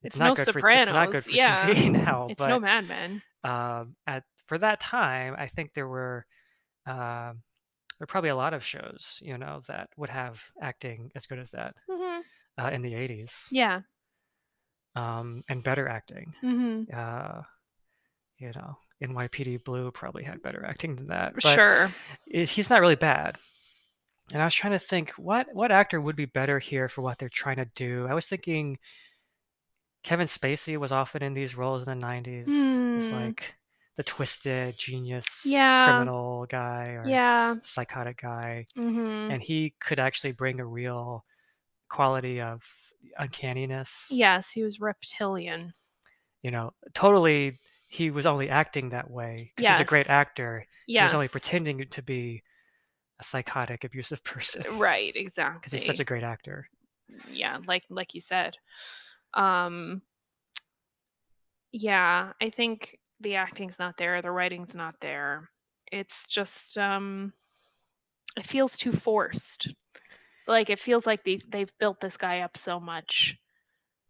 [0.03, 0.63] It's, it's, not no good Sopranos.
[0.73, 1.73] for it's not good for yeah.
[1.73, 2.29] TV now.
[2.29, 3.21] It's but no Mad Men.
[3.43, 6.25] um, at for that time, I think there were
[6.87, 7.43] um
[7.99, 11.39] there were probably a lot of shows, you know, that would have acting as good
[11.39, 12.21] as that hmm
[12.59, 13.81] uh, in the '80s, Yeah.
[14.95, 16.33] Um, and better acting.
[16.41, 17.41] hmm Uh,
[18.37, 21.35] you know, NYPD Blue probably had better acting than that.
[21.41, 21.91] But Sure.
[22.27, 23.37] it, he's not really bad.
[24.33, 27.19] And I was trying to think what what actor would be better here for what
[27.19, 28.07] they're trying to do.
[28.09, 28.77] I was thinking
[30.03, 32.79] Kevin Spacey was often in these roles in the 90s.
[32.93, 33.11] It's Hmm.
[33.11, 33.55] like
[33.95, 35.79] the twisted genius Yeah.
[35.79, 37.55] criminal guy or Yeah.
[37.61, 38.67] psychotic guy.
[38.75, 41.25] hmm And he could actually bring a real
[41.89, 42.63] quality of
[43.17, 44.11] uncanniness.
[44.11, 45.73] Yes, he was reptilian.
[46.43, 50.09] You know, totally he was only acting that way because he's a great Yes.
[50.09, 50.65] actor.
[50.95, 51.05] He Yes.
[51.05, 52.43] was only pretending to be
[53.19, 55.15] a psychotic, abusive person Right.
[55.15, 55.59] Exactly.
[55.59, 56.67] Because he's such a great actor.
[57.27, 58.55] yeah like like you said
[59.33, 60.01] um
[61.71, 65.49] yeah i think the acting's not there the writing's not there
[65.91, 67.33] it's just um
[68.37, 69.73] it feels too forced
[70.47, 73.37] like it feels like they, they've built this guy up so much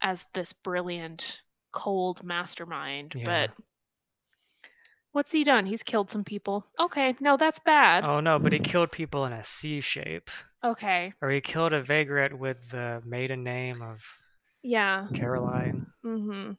[0.00, 3.24] as this brilliant cold mastermind Yeah.
[3.24, 3.50] but
[5.12, 8.58] what's he done he's killed some people okay no that's bad Oh no, but he
[8.58, 10.30] killed people in a C shape.
[10.64, 14.02] okay Or he killed a vagrant with the maiden name of
[14.62, 15.86] yeah Caroline.
[16.04, 16.52] mm-hmm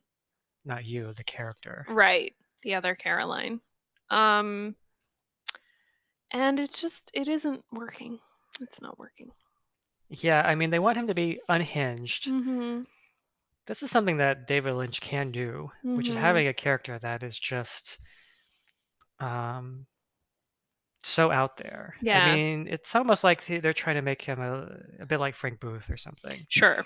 [0.65, 1.85] Not you, the character.
[1.89, 2.33] Right.
[2.63, 3.59] The other Caroline.
[4.09, 4.75] Um
[6.31, 8.19] and it's just it isn't working.
[8.61, 9.31] It's not working.
[10.09, 12.27] Yeah, I mean, they want him to be unhinged.
[12.27, 12.81] Mm-hmm.
[13.65, 16.19] This is something that David Lynch can do, which is Mhm.
[16.19, 17.99] having a character that is just
[19.19, 19.85] um,
[21.01, 21.95] so out there.
[22.01, 22.25] Yeah.
[22.25, 24.67] I mean, it's almost like they- they're trying to make him a,
[24.99, 26.45] a bit like Frank Booth or something.
[26.49, 26.83] Sure.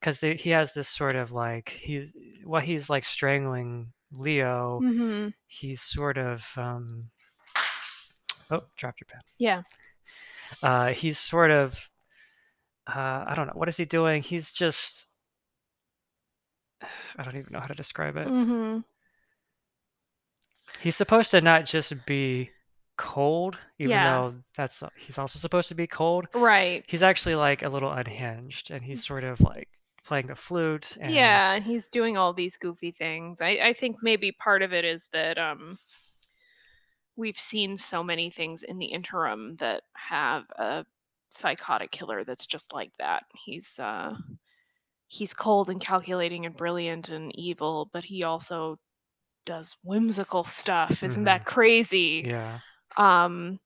[0.00, 5.28] Because he has this sort of like, he's, while he's like strangling Leo, Mm-hmm.
[5.46, 6.86] he's sort of, um,
[8.50, 9.20] oh, dropped your pen.
[9.38, 9.62] Yeah.
[10.62, 11.90] uh, he's sort of
[12.86, 14.22] uh, I don't know what is he doing.
[14.22, 15.08] He's just
[17.18, 18.28] I don't even know how to describe it.
[18.28, 18.80] Mm-hmm.
[20.80, 22.50] He's supposed to not just be
[22.96, 24.10] cold, even Yeah.
[24.10, 26.26] though that's he's also supposed to be cold.
[26.34, 26.84] Right.
[26.86, 29.68] He's actually like a little unhinged, and he's sort of like
[30.04, 30.96] playing the flute.
[31.00, 33.40] And, Yeah, and he's doing all these goofy things.
[33.40, 35.78] I, I think maybe part of it is that um
[37.16, 40.84] we've seen so many things in the interim that have a
[41.36, 43.24] psychotic killer that's just like that.
[43.34, 44.14] He's uh
[45.08, 48.78] he's cold and calculating and brilliant and evil, but he also
[49.46, 51.02] does whimsical stuff.
[51.02, 52.24] Isn't that crazy?
[52.26, 52.58] yeah,
[52.96, 53.58] Um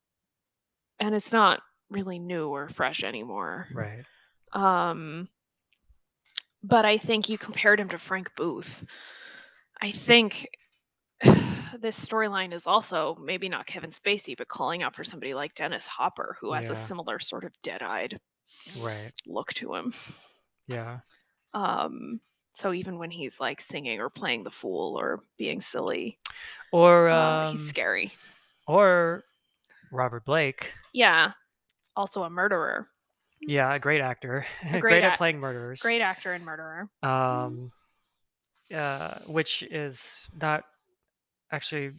[1.00, 1.60] and it's not
[1.90, 3.68] really new or fresh anymore.
[3.72, 4.04] right.
[4.52, 5.28] Um,
[6.62, 8.84] but I think you compared him to Frank Booth.
[9.80, 10.48] I think
[11.80, 15.86] this storyline is also maybe not Kevin Spacey, but calling out for somebody like Dennis
[15.86, 16.72] Hopper, who has Yeah.
[16.72, 18.18] a similar sort of dead-eyed
[18.78, 19.12] Right.
[19.26, 19.92] look to him.
[20.66, 21.00] Yeah.
[21.54, 22.20] Um,
[22.54, 26.18] so even when he's like singing or playing the fool or being silly,
[26.72, 28.12] Or uh, um, he's scary.
[28.66, 29.22] or
[29.92, 30.72] Robert Blake.
[30.92, 31.32] Yeah.
[31.96, 32.88] Also a murderer.
[33.40, 34.44] Yeah, a great actor.
[34.70, 35.80] great great at playing murderers.
[35.80, 36.88] Great actor and murderer.
[37.02, 37.70] um,
[38.74, 40.64] uh, which is not
[41.52, 41.90] actually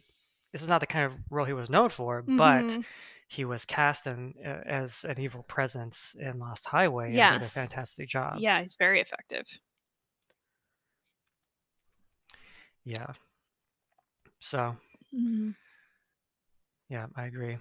[0.52, 2.84] this is not the kind of role he was known for, but Mhm.
[3.28, 7.48] he was cast in, uh, as an evil presence in Lost Highway and did a
[7.48, 7.54] Yes.
[7.54, 8.38] fantastic job.
[8.40, 9.46] yeah, he's very effective.
[12.84, 13.12] Yeah.
[14.40, 14.76] So
[15.12, 15.54] Mhm.
[16.88, 17.58] yeah, I agree.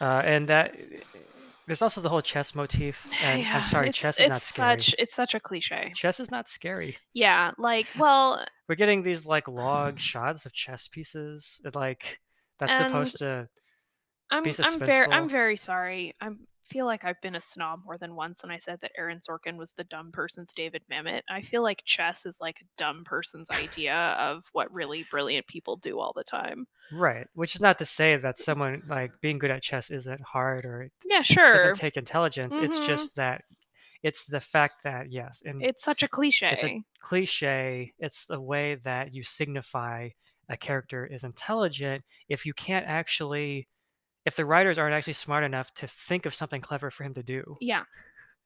[0.00, 0.74] Uh, and that
[1.66, 3.06] there's also the whole chess motif.
[3.24, 4.80] And I'm sorry, chess is not it's scary.
[4.80, 5.92] such it's such a cliche.
[5.94, 6.96] Chess is not scary.
[7.12, 11.60] Yeah, like well, We're getting these like log shots of chess pieces.
[11.74, 12.18] Like
[12.58, 13.48] that's supposed to
[14.30, 16.14] I'm Be I'm very I'm very sorry.
[16.20, 16.30] I
[16.70, 19.56] feel like I've been a snob more than once when I said that Aaron Sorkin
[19.56, 21.22] was the dumb person's David Mamet.
[21.28, 25.76] I feel like chess is like a dumb person's idea of what really brilliant people
[25.76, 26.66] do all the time.
[26.90, 30.64] Right, which is not to say that someone like being good at chess isn't hard
[30.64, 31.50] or Yeah, sure.
[31.52, 32.58] doesn't take intelligence.
[32.58, 32.80] It's Mhm.
[32.80, 33.44] just that
[34.02, 36.50] it's the fact that yes, and It's such a cliche.
[36.50, 37.94] it's a cliche.
[38.00, 40.10] It's the way that you signify
[40.50, 43.68] a character is intelligent if you can't actually
[44.26, 47.22] if the writers aren't actually smart enough to think of something clever for him to
[47.22, 47.56] do.
[47.60, 47.84] yeah,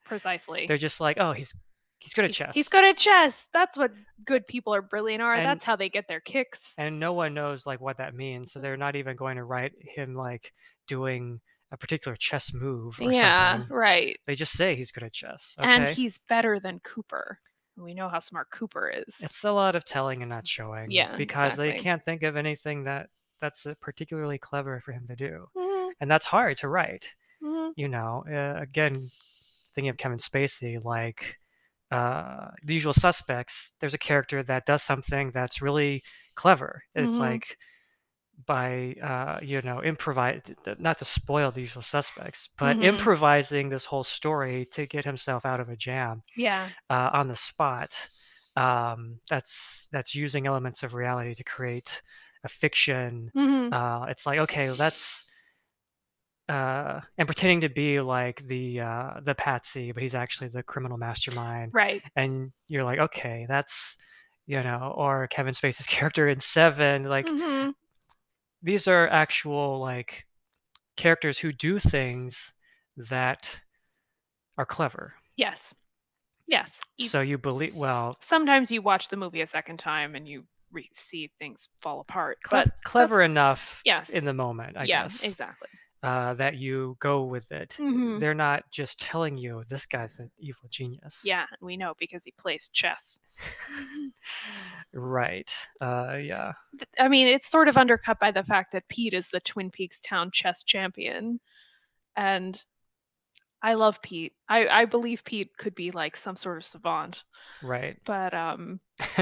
[0.04, 0.66] precisely.
[0.66, 1.54] They're just like, "Oh, he's
[1.98, 3.48] he's good at chess." He's good at chess.
[3.52, 3.92] That's what
[4.24, 5.34] good people are brilliant are.
[5.34, 6.60] And- That's how they get their kicks.
[6.78, 9.72] and no one knows like what that means so they're not even going to write
[9.80, 10.52] him like
[10.86, 11.40] doing
[11.72, 14.16] a particular chess move or Yeah, something right.
[14.26, 17.38] they just say he's good at chess And he's better than Cooper.
[17.76, 19.16] We know how smart Cooper is.
[19.20, 22.84] it's a lot of telling and not showing Yeah, because they can't think of anything
[22.84, 23.08] that
[23.44, 27.06] that's uh, particularly clever for him to do Mhm, and that's hard to write
[27.40, 27.74] mhm.
[27.76, 29.10] you know uh, again
[29.74, 31.36] thinking of kevin spacey like
[31.92, 36.02] uh, the usual suspects there's a character that does something that's really
[36.34, 37.20] clever it's Mhm.
[37.20, 37.56] like
[38.46, 40.42] by uh, you know improvise
[40.78, 42.82] not to spoil the usual suspects but Mhm.
[42.82, 46.70] improvising this whole story to get himself out of a jam Yeah.
[46.90, 47.92] uh, on the spot
[48.56, 52.02] um, that's that's using elements of reality to create
[52.44, 55.24] a fiction mhm, uh, it's like okay that's
[56.48, 60.98] uh, and pretending to be like the uh, the patsy but he's actually the criminal
[60.98, 62.02] mastermind Right.
[62.16, 63.96] and you're like okay that's
[64.46, 67.72] you know or kevin spacey's character in seven like Mhm.
[68.62, 70.26] these are actual like
[70.96, 72.52] characters who do things
[72.96, 73.58] that
[74.58, 75.74] are clever Yes.
[76.46, 76.80] Yes.
[76.98, 80.44] You- so you believe well sometimes you watch the movie a second time and you
[80.74, 82.38] re- see things fall apart.
[82.44, 84.10] cle- but clever enough Yes.
[84.10, 85.68] in the moment i yeah, guess exactly.
[86.02, 88.20] uh, that you go with it Mhm.
[88.20, 92.32] they're not just telling you this guy's an evil genius Yeah, we know because he
[92.32, 93.20] plays chess.
[94.92, 96.52] right uh, yeah
[96.98, 100.00] I mean, it's sort of undercut by the fact that Pete is the Twin Peaks
[100.00, 101.38] town chess champion.
[102.16, 102.60] And
[103.62, 104.32] I love Pete.
[104.48, 107.22] I, I believe Pete could be like some sort of savant,
[107.62, 108.80] right but um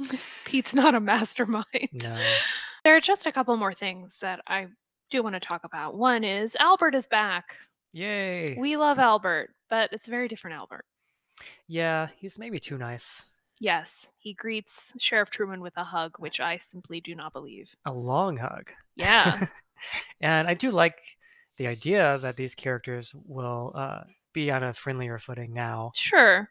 [0.44, 1.64] Pete's not a mastermind.
[1.92, 2.16] no
[2.84, 4.66] There are just a couple more things that I
[5.10, 5.94] do want to talk about.
[5.96, 7.56] One is Albert is back.
[7.92, 10.84] yay We love Albert, but it's a very different Albert.
[11.68, 13.22] yeah he's maybe too nice
[13.60, 17.72] Yes, he greets Sheriff Truman with a hug, which I simply do not believe.
[17.86, 19.46] a long hug Yeah.
[20.20, 20.96] and I do like
[21.58, 24.00] the idea that these characters will uh,
[24.32, 26.48] be on a friendlier footing now sure.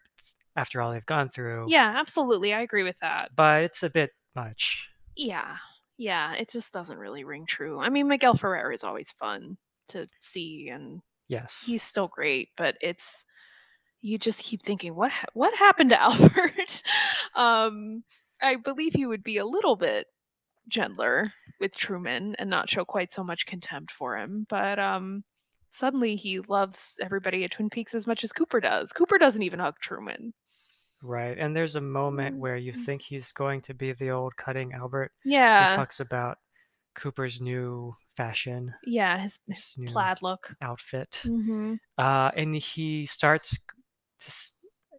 [0.56, 1.66] After all they've gone through.
[1.70, 2.54] Yeah, absolutely.
[2.54, 3.32] I agree with that.
[3.36, 4.88] But it's a bit much.
[5.16, 5.56] Yeah.
[5.98, 7.80] Yeah, it just doesn't really ring true.
[7.80, 9.58] I mean, Miguel Ferrer is always fun
[9.90, 11.64] to see and Yes.
[11.66, 13.26] he's still great, but it's
[14.02, 16.82] you just keep thinking what ha- what happened to Albert?
[17.36, 18.04] um
[18.42, 20.08] I believe he would be a little bit
[20.68, 25.24] gentler with Truman and not show quite so much contempt for him, but um
[25.72, 28.92] suddenly he loves everybody at Twin Peaks as much as Cooper does.
[28.92, 30.34] Cooper doesn't even hug Truman.
[31.02, 31.38] Right.
[31.38, 32.86] And there's a moment where you Mm.
[32.86, 35.12] think he's going to be the old cutting Albert.
[35.26, 35.66] Yeah.
[35.66, 35.76] He Yeah.
[35.76, 36.38] talks about
[36.96, 40.54] Cooper's new fashion, Yeah, his, his his new plaid look.
[40.62, 41.10] outfit.
[41.24, 41.76] Mm-hmm.
[41.98, 44.56] Uh, and he starts to s-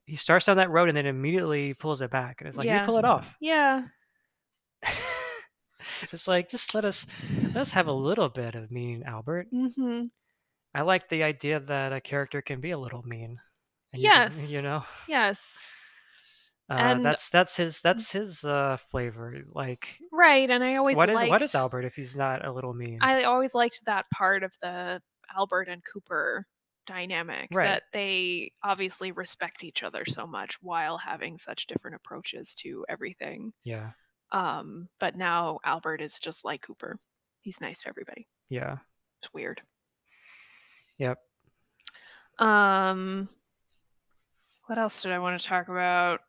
[0.07, 2.80] he starts down that road and then immediately pulls it back and it's like, Yeah.
[2.80, 3.32] you pull it off.
[3.40, 3.82] Yeah.
[6.12, 7.07] it's like just let us
[7.44, 9.46] let us have a little bit of mean Albert.
[9.53, 10.05] Mm-hmm.
[10.74, 13.38] I like the idea that a character can be a little mean.
[13.92, 14.64] and you can- you Yes.
[14.64, 15.57] know, Yes.
[16.73, 19.43] Uh, And- that's that's his that's his uh, flavor.
[19.53, 22.53] Like, Right, and I always what is liked, what is Albert if he's not a
[22.53, 22.99] little mean?
[23.01, 25.01] I always liked that part of the
[25.37, 26.47] Albert and Cooper
[26.87, 27.66] dynamic Right.
[27.68, 33.53] that they obviously respect each other so much while having such different approaches to everything.
[33.64, 33.91] yeah,
[34.33, 36.99] Um, but now Albert is just like Cooper.
[37.43, 38.27] He's nice to everybody.
[38.49, 38.79] yeah,
[39.20, 39.62] It's weird.
[40.99, 41.18] Yep.
[42.39, 43.29] Um
[44.66, 46.20] what else did I want to talk about?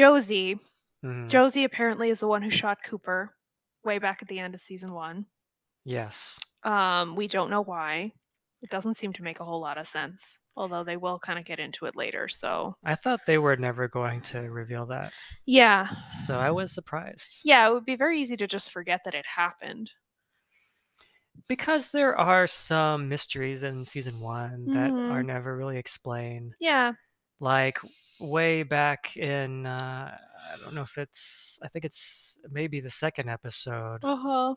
[0.00, 0.58] Josie.
[1.02, 3.36] mhm, Josie apparently is the one who shot Cooper
[3.84, 5.26] way back at the end of season 1.
[5.84, 8.12] yes, Um we don't know why.
[8.62, 11.44] It doesn't seem to make a whole lot of sense, although they will kind of
[11.44, 12.28] get into it later.
[12.28, 15.14] So, I thought they were never going to reveal that,
[15.46, 15.88] yeah.
[16.24, 19.26] so I was surprised Yeah, it would be very easy to just forget that it
[19.26, 19.92] happened.
[21.48, 25.26] because there are some mysteries in season one that are Mhm.
[25.26, 26.54] never really explained.
[26.60, 26.92] Yeah.
[27.40, 27.78] like
[28.20, 30.16] way back in uh,
[30.52, 34.54] I don't know if it's I think it's maybe the second episode Uh-huh.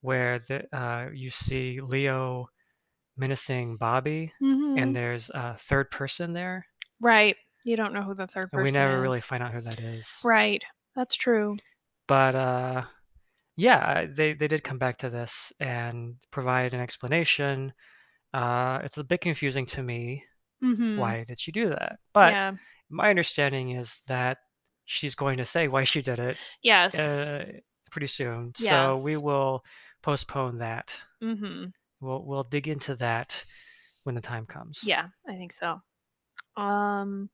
[0.00, 2.46] where the uh, you see Leo
[3.16, 4.80] menacing Bobby Mhm.
[4.80, 6.66] and there's a third person there
[7.00, 7.36] Right.
[7.64, 9.02] You don't know who the third person we never is.
[9.02, 10.08] really find out who that is.
[10.24, 10.62] Right.
[10.96, 11.56] That's true.
[12.08, 12.82] But uh
[13.56, 17.72] yeah, they they did come back to this and provide an explanation.
[18.32, 20.24] Uh, it's a bit confusing to me.
[20.64, 20.96] Mm-hmm.
[20.98, 21.98] Why did she do that?
[22.14, 22.52] But Yeah.
[22.92, 24.38] My understanding is that
[24.84, 26.94] she's going to say why she did it Yes.
[26.94, 27.44] uh,
[27.90, 28.52] pretty soon.
[28.54, 29.64] So we will
[30.02, 30.92] postpone that.
[31.22, 31.66] mm-hmm.
[32.00, 33.42] We'll we'll dig into that
[34.04, 34.80] when the time comes.
[34.84, 35.80] Yeah, I think so.
[36.56, 37.30] Um,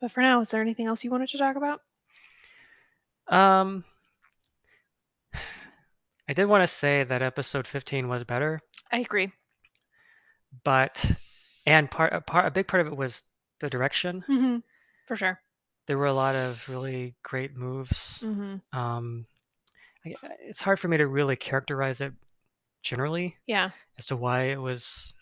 [0.00, 1.80] but for now, is there anything else you wanted to talk about?
[3.26, 3.84] Um,
[6.28, 8.60] I did want to say that episode 15 was better,
[8.92, 9.32] I agree.
[10.64, 11.04] but
[11.66, 13.22] and part a part a big part of it was
[13.60, 14.24] the direction.
[14.28, 14.58] Mm-hmm.
[15.06, 15.40] For sure.
[15.86, 18.20] There were a lot of really great moves.
[18.22, 18.78] Mm-hmm.
[18.78, 19.26] Um,
[20.04, 22.12] I, it's hard for me to really characterize it
[22.82, 23.70] generally Yeah.
[23.98, 25.14] as to why it was.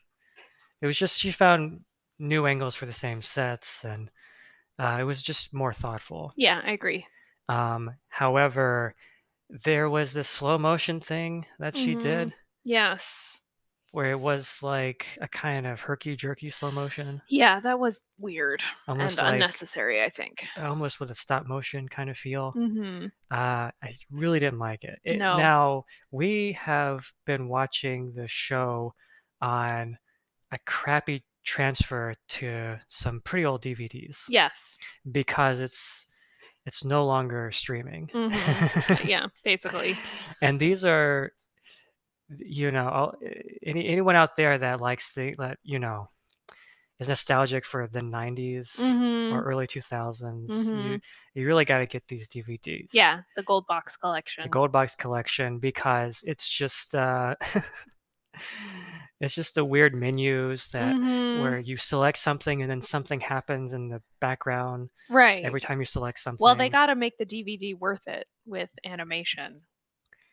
[0.83, 1.81] It was just she found
[2.19, 4.11] new angles for the same sets, and
[4.79, 6.33] uh, it was just more thoughtful.
[6.37, 7.07] Yeah, I agree.
[7.49, 8.95] Um, however,
[9.65, 12.03] there was this slow motion thing that she Mhm.
[12.03, 12.35] did
[12.65, 13.41] Yes.
[13.97, 18.63] Where it was like a kind of herky jerky slow motion, Yeah, that was weird
[18.87, 20.45] almost and like unnecessary, I think.
[20.59, 22.53] almost with a stop motion kind of feel.
[22.55, 23.07] Mm-hmm.
[23.31, 24.99] Uh, I really didn't like it.
[25.03, 25.17] it.
[25.17, 25.39] No.
[25.39, 28.93] Now we have been watching the show
[29.41, 29.97] on
[30.53, 34.77] a crappy transfer to some pretty old DVDs Yes.
[35.11, 36.07] because it's
[36.67, 38.11] it's no longer streaming.
[38.13, 39.07] Mhm.
[39.09, 39.97] Yeah, basically.
[40.43, 41.33] and these are
[42.39, 43.15] you know all,
[43.63, 46.09] any anyone out there that likes the that you know
[46.99, 49.35] is nostalgic for the 90s Mm-hmm.
[49.35, 51.01] or early 2000s you, Mhm.
[51.35, 54.45] you really got to get these dvds Yeah, the gold box collection.
[54.45, 57.35] the gold box collection because it's just uh
[59.21, 61.41] it's just the weird menus that Mhm.
[61.41, 65.45] where you select something and then something happens in the background Right.
[65.45, 68.71] every time you select something Well, they got to make the DVD worth it with
[68.85, 69.63] animation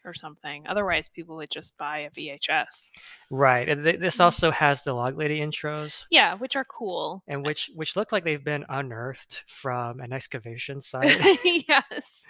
[0.05, 0.65] or something.
[0.67, 2.91] Otherwise, people would just buy a VHS.
[3.29, 4.23] right and th- this Mhm.
[4.25, 7.23] also has the log lady intros Yeah, which are cool.
[7.27, 11.17] and which which look like they've been unearthed from an excavation site.
[11.67, 12.25] yes.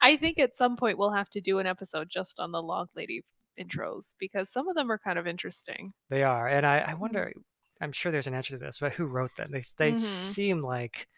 [0.00, 2.88] I think at some point we'll have to do an episode just on the Log
[2.94, 3.22] Lady
[3.58, 5.92] intros because some of them are kind of interesting.
[6.10, 7.32] they are, and I, I wonder.
[7.80, 9.50] I'm sure there's an answer to this, but who wrote them?
[9.50, 10.32] They they Mhm.
[10.32, 11.08] seem like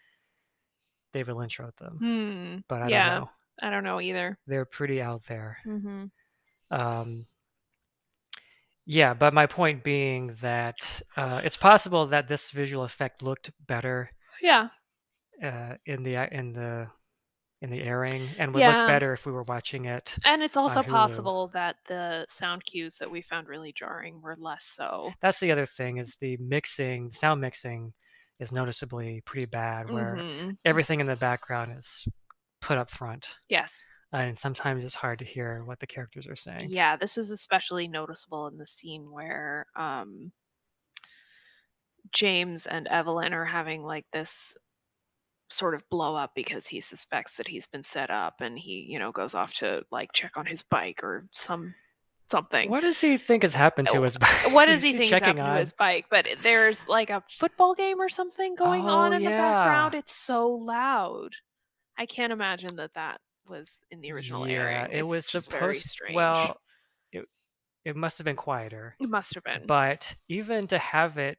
[1.13, 2.57] David Lynch wrote them, Hmm.
[2.67, 3.09] but I yeah.
[3.09, 3.29] don't know.
[3.61, 4.37] I don't know either.
[4.47, 5.57] They're pretty out there.
[5.65, 6.05] Mm-hmm.
[6.71, 7.25] Um,
[8.85, 10.75] yeah, but my point being that
[11.17, 14.09] uh, it's possible that this visual effect looked better
[14.41, 14.69] Yeah.
[15.43, 16.87] uh, in the in the
[17.61, 18.77] in the airing, and would Yeah.
[18.81, 20.15] look better if we were watching it.
[20.25, 24.63] And it's also possible that the sound cues that we found really jarring were less
[24.63, 25.11] so.
[25.21, 27.93] That's the other thing is the mixing, sound mixing,
[28.39, 29.89] is noticeably pretty bad.
[29.91, 30.57] Where Mhm.
[30.65, 32.07] everything in the background is
[32.61, 33.81] put up front Yes.
[34.13, 37.87] and sometimes it's hard to hear what the characters are saying Yeah, this is especially
[37.87, 40.31] noticeable in the scene where um
[42.11, 44.55] James and Evelyn are having like this
[45.49, 48.99] sort of blow up because he suspects that he's been set up and he, you
[48.99, 51.73] know, goes off to like check on his bike or some
[52.29, 52.69] something.
[52.69, 55.03] what does he think has happened to Oh, his bike What does Is he think
[55.03, 56.05] is checking happening to on his bike?
[56.09, 59.95] But there's like a football game or something going on Oh, in the background.
[59.95, 61.35] It's so loud.
[61.97, 64.91] I can't imagine that that was in the original yeah airing.
[64.91, 66.15] it It's was just supposed very strange.
[66.15, 66.57] well
[67.13, 67.25] it,
[67.85, 69.63] it must have been quieter it must have been.
[69.65, 71.37] but even to have it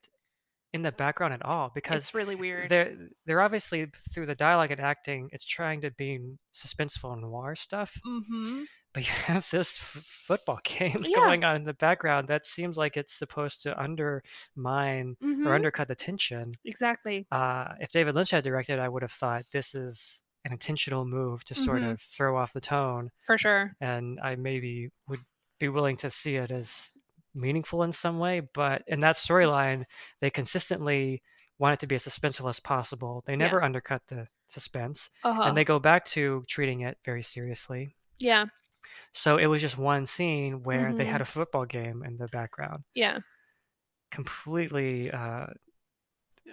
[0.72, 2.68] in the background at all because it's really weird.
[2.68, 2.94] they're
[3.26, 6.18] they're obviously through the dialogue and acting it's trying to be
[6.54, 8.62] suspenseful noir stuff Mm-hmm.
[8.94, 11.16] but you have this f- football game Yeah.
[11.18, 15.46] going on in the background that seems like it's supposed to undermine Mm-hmm.
[15.46, 17.26] or undercut the tension exactly.
[17.32, 21.44] uh, if david lynch had directed i would have thought this is an intentional move
[21.44, 21.92] to sort Mhm.
[21.92, 23.76] of throw off the tone For sure.
[23.82, 25.20] and i maybe would
[25.58, 26.96] be willing to see it as
[27.34, 29.84] meaningful in some way but in that storyline
[30.20, 31.22] they consistently
[31.58, 35.42] want it to be as suspenseful as possible they never undercut the suspense Uh-huh.
[35.42, 38.46] and they go back to treating it very seriously yeah.
[39.12, 41.12] so it was just one scene where they Mm-hmm.
[41.12, 43.18] had a football game in the background Yeah.
[44.10, 45.46] completely uh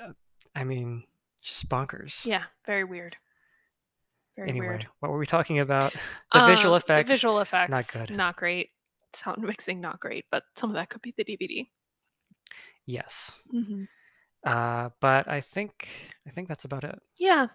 [0.03, 0.11] uh,
[0.55, 1.03] i mean
[1.41, 2.43] just bonkers Yeah.
[2.65, 3.15] Very weird.
[4.35, 4.87] Very anyway weird.
[4.99, 5.93] what were we talking about
[6.33, 7.71] the visual Uh, effects The visual effects.
[7.71, 8.09] Not good.
[8.15, 8.71] Not great.
[9.13, 10.25] Sound mixing, not great.
[10.31, 11.69] But some of that could be the DVD.
[12.85, 13.83] yes Mm-hmm.
[14.45, 15.87] uh but i think
[16.27, 17.47] i think that's about it Yeah.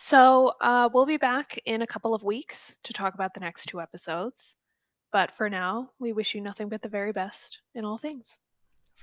[0.00, 3.66] So uh, we'll be back in a couple of weeks to talk about the next
[3.66, 4.54] two episodes.
[5.10, 8.38] But for now, we wish you nothing but the very best in all things.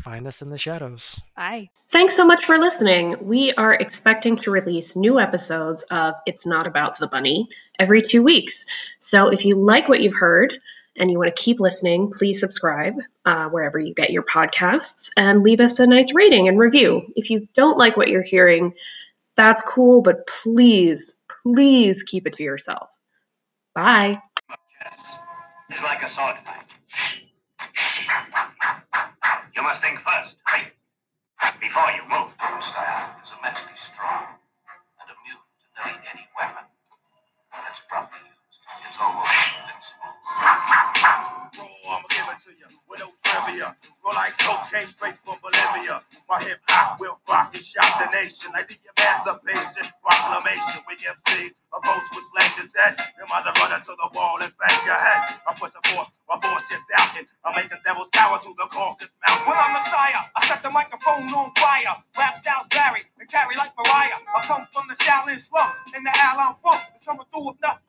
[0.03, 1.19] Find us in the shadows.
[1.35, 1.69] Bye.
[1.89, 3.27] Thanks so much for listening.
[3.27, 8.23] We are expecting to release new episodes of It's Not About the Bunny every two
[8.23, 8.65] weeks.
[8.99, 10.59] So if you like what you've heard
[10.95, 15.43] and you want to keep listening, please subscribe uh, wherever you get your podcasts and
[15.43, 17.11] leave us a nice rating and review.
[17.15, 18.73] If you don't like what you're hearing,
[19.35, 22.89] that's cool, but please, please keep it to yourself.
[23.73, 24.21] Bye.
[25.69, 26.64] It's like a sword fight.
[29.55, 30.35] You must think first?
[31.61, 32.31] Before you move.
[32.39, 34.35] Your style is immensely strong
[34.99, 35.43] and immune
[35.75, 36.63] to nearly any weapon.
[37.51, 40.44] When it's properly used, it's almost invincible.
[40.67, 43.75] Oh, I'ma give it to you with no trivia.
[44.05, 46.01] Roll like cocaine straight from Bolivia.
[46.29, 50.81] My hip hop will rock and shock the nation like the Emancipation Proclamation.
[50.89, 52.97] We MCs approach with slang is dead.
[53.19, 55.39] You might as well run into the wall and bang your head.
[55.47, 57.27] I put the force, my bullshit doubting.
[57.45, 59.47] I make the devil's cower to the Caucasus Mountain.
[59.47, 61.95] When I'm Messiah, I set the microphone on fire.
[62.17, 64.17] Rap styles vary and carry like Mariah.
[64.17, 66.81] I come from the Shaolin slum in the Allen funk.
[66.95, 67.79] It's coming through with enough,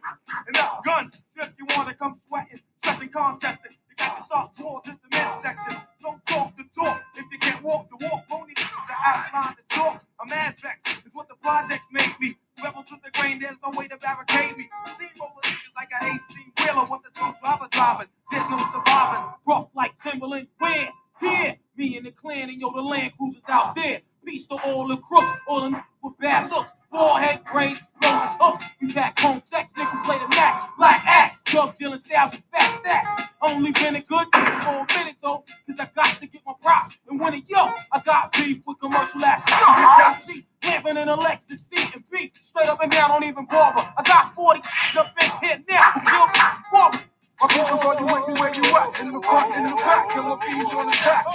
[0.48, 1.22] enough guns.
[1.36, 5.16] So if you wanna come sweating, stressing, contesting, you got the start swords in the
[5.16, 5.74] men's section.
[6.00, 8.22] Don't talk the talk if you can't walk the walk.
[8.46, 8.64] Need to
[9.04, 10.04] outline the talk.
[10.22, 12.36] A man vex is what the projects make me.
[12.62, 14.68] Rebel to the grain, there's no way to barricade me.
[14.86, 18.06] Steamroller is like an 18 wheeler with the truck driver driving.
[18.30, 19.34] There's no surviving.
[19.48, 20.90] Rough like Timberland, where?
[21.20, 24.02] Here, me and the clan and yo, the land cruisers out there.
[24.26, 26.72] Peace to all the crooks, all the niggas with bad looks.
[26.90, 28.60] Forehead braids, nose hook.
[28.82, 30.62] We back home, sex, nigga play the max.
[30.76, 33.22] Black axe, drug dealing styles with fat stacks.
[33.40, 36.98] Only been a good for a minute though, cause I got to get my props.
[37.08, 40.44] And when it yo, I got beef with commercial ass niggas.
[40.64, 43.88] Living in a Lexus C and B, straight up and down, don't even bother.
[43.96, 44.60] I got 40
[44.98, 47.04] up in here now who killed.
[47.40, 49.00] My people's are you me where you at?
[49.00, 51.26] In the front, in the back, killer bees on attack.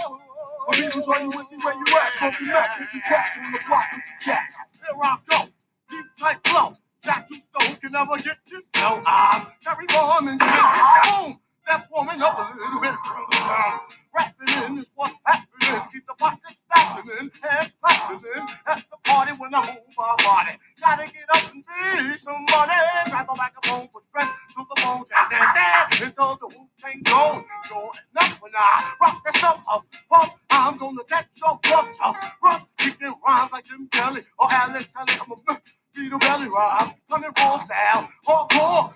[0.68, 2.14] My people's are you with me where you at?
[2.14, 4.44] Smoking back, 50 cats on the block with the cat.
[4.74, 5.46] Here I go,
[5.90, 6.78] deep tight flow.
[7.04, 9.04] Jackie Stone can never get this flow.
[9.06, 11.41] I'm Terry Jimmy Boom.
[11.68, 12.92] That's warming up a little bit.
[12.92, 13.80] Um,
[14.16, 15.82] rapping in is what's happening.
[15.94, 20.58] Keep the pockets stacking, hands clapping at the party when I move my body.
[20.82, 22.74] Gotta get up and be some money.
[23.10, 25.04] Grab a microphone, put strength to the bone.
[25.10, 27.46] Dan, dan, dan, until the Wu Tang zone.
[27.66, 32.18] Sure enough, when I rock this up, up, up, I'm gonna get your butt up,
[32.44, 32.68] rough.
[33.00, 35.20] them rhymes like Jim Kelly or Alex Kelly.
[35.22, 38.94] I'm a be the belly rise, coming raw style, hardcore.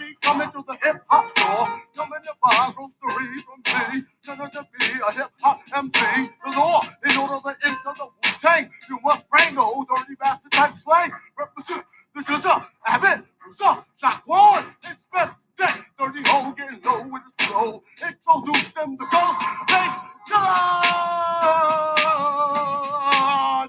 [0.00, 4.66] Me coming to the hip hop store, coming to buy grocery from me, gonna to
[4.78, 6.30] be a hip hop MC.
[6.44, 10.52] The law, in order to enter the Wu Tang, you must bring those dirty bastard
[10.52, 11.12] type slang.
[11.38, 11.84] Represent
[12.14, 15.66] the scissor, Abbott, Rusa, Shaquan, it's best day.
[15.98, 17.82] Dirty hole getting low with his flow.
[18.02, 19.96] Introduce them to ghost face
[20.28, 20.48] killer.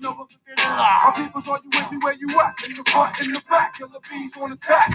[0.02, 0.64] Never forget it.
[0.80, 2.56] My people's are you with me where you at?
[2.70, 4.92] In the front, in the back, killer bees on attack.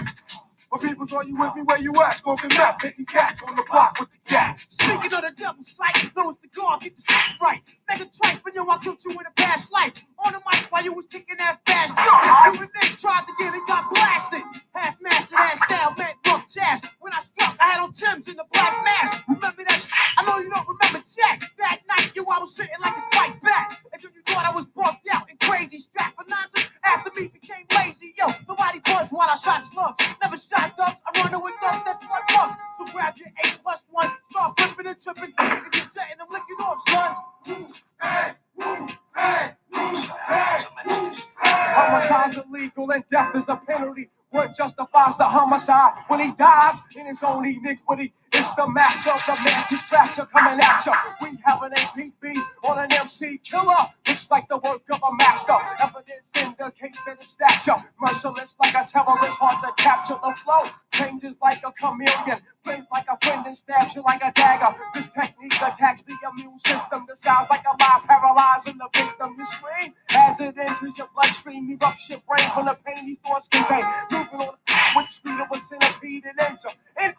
[0.71, 2.15] My people's are you with me where you at?
[2.15, 4.59] Smoking meth, hitting cats on the block with the cat.
[4.69, 7.61] Speaking of the devil's sight, know it's the God, get the stuff right.
[7.89, 9.93] Nigga tripe, and yo, I killed you in a past life.
[10.25, 11.95] On the mic while you was kicking that fast.
[11.97, 14.41] You and Nick tried to get it, got blasted.
[14.73, 16.81] Half mastered that style, meant rough jazz.
[16.99, 19.23] When I struck, I had on Tim's in the black mask.
[19.29, 19.91] Remember that shit?
[20.17, 21.43] I know you don't remember Jack.
[21.59, 23.79] That night, yo, I was sitting like a white back.
[23.93, 25.24] And you thought I was bugged out
[25.55, 25.77] crazy.
[25.77, 28.13] Strapped nonsense after me became lazy.
[28.17, 30.03] Yo, nobody budged while I shot slugs.
[30.21, 31.01] Never shot ducks.
[31.05, 32.57] I run with thugs that flood bugs.
[32.77, 34.11] So grab your eight plus one.
[34.31, 35.33] Start flipping and tripping.
[35.33, 37.15] Niggas is jetting them licking off, son.
[37.47, 37.67] Woo,
[38.01, 39.95] hey, woo, hey, woo,
[40.27, 41.15] hey, hey.
[41.37, 44.09] Homicide's illegal and death is a penalty.
[44.31, 48.13] What justifies the homicide when he dies in his own iniquity?
[48.33, 50.93] It's the master of the manufacture coming at ya.
[51.21, 53.85] We have an APB on an MC killer.
[54.07, 55.55] Looks like the work of a master.
[55.79, 57.77] Evidence indicates that it's stature.
[58.01, 60.69] Merciless like a terrorist, hard to capture the flow.
[60.91, 62.41] Changes like a chameleon.
[62.65, 64.75] Plays like a friend and stabs you like a dagger.
[64.95, 67.05] This technique attacks the immune system.
[67.07, 69.35] Disguised like a lie, paralyzing the victim.
[69.37, 71.77] You scream as it enters your bloodstream.
[71.77, 73.85] Erupts your brain from the pain these thoughts contain.
[74.11, 74.55] Moving on
[74.97, 76.69] with speed of a centipede and enter.
[77.03, 77.13] In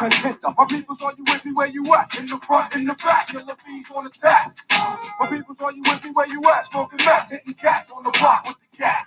[0.00, 0.54] contender.
[0.58, 2.18] My people's are you with me where you at?
[2.18, 4.56] In the front, in the back, killer bees on attack.
[5.20, 6.66] My people's are you with me where you at?
[6.66, 9.06] Smoking meth, hitting cats on the block with the cat.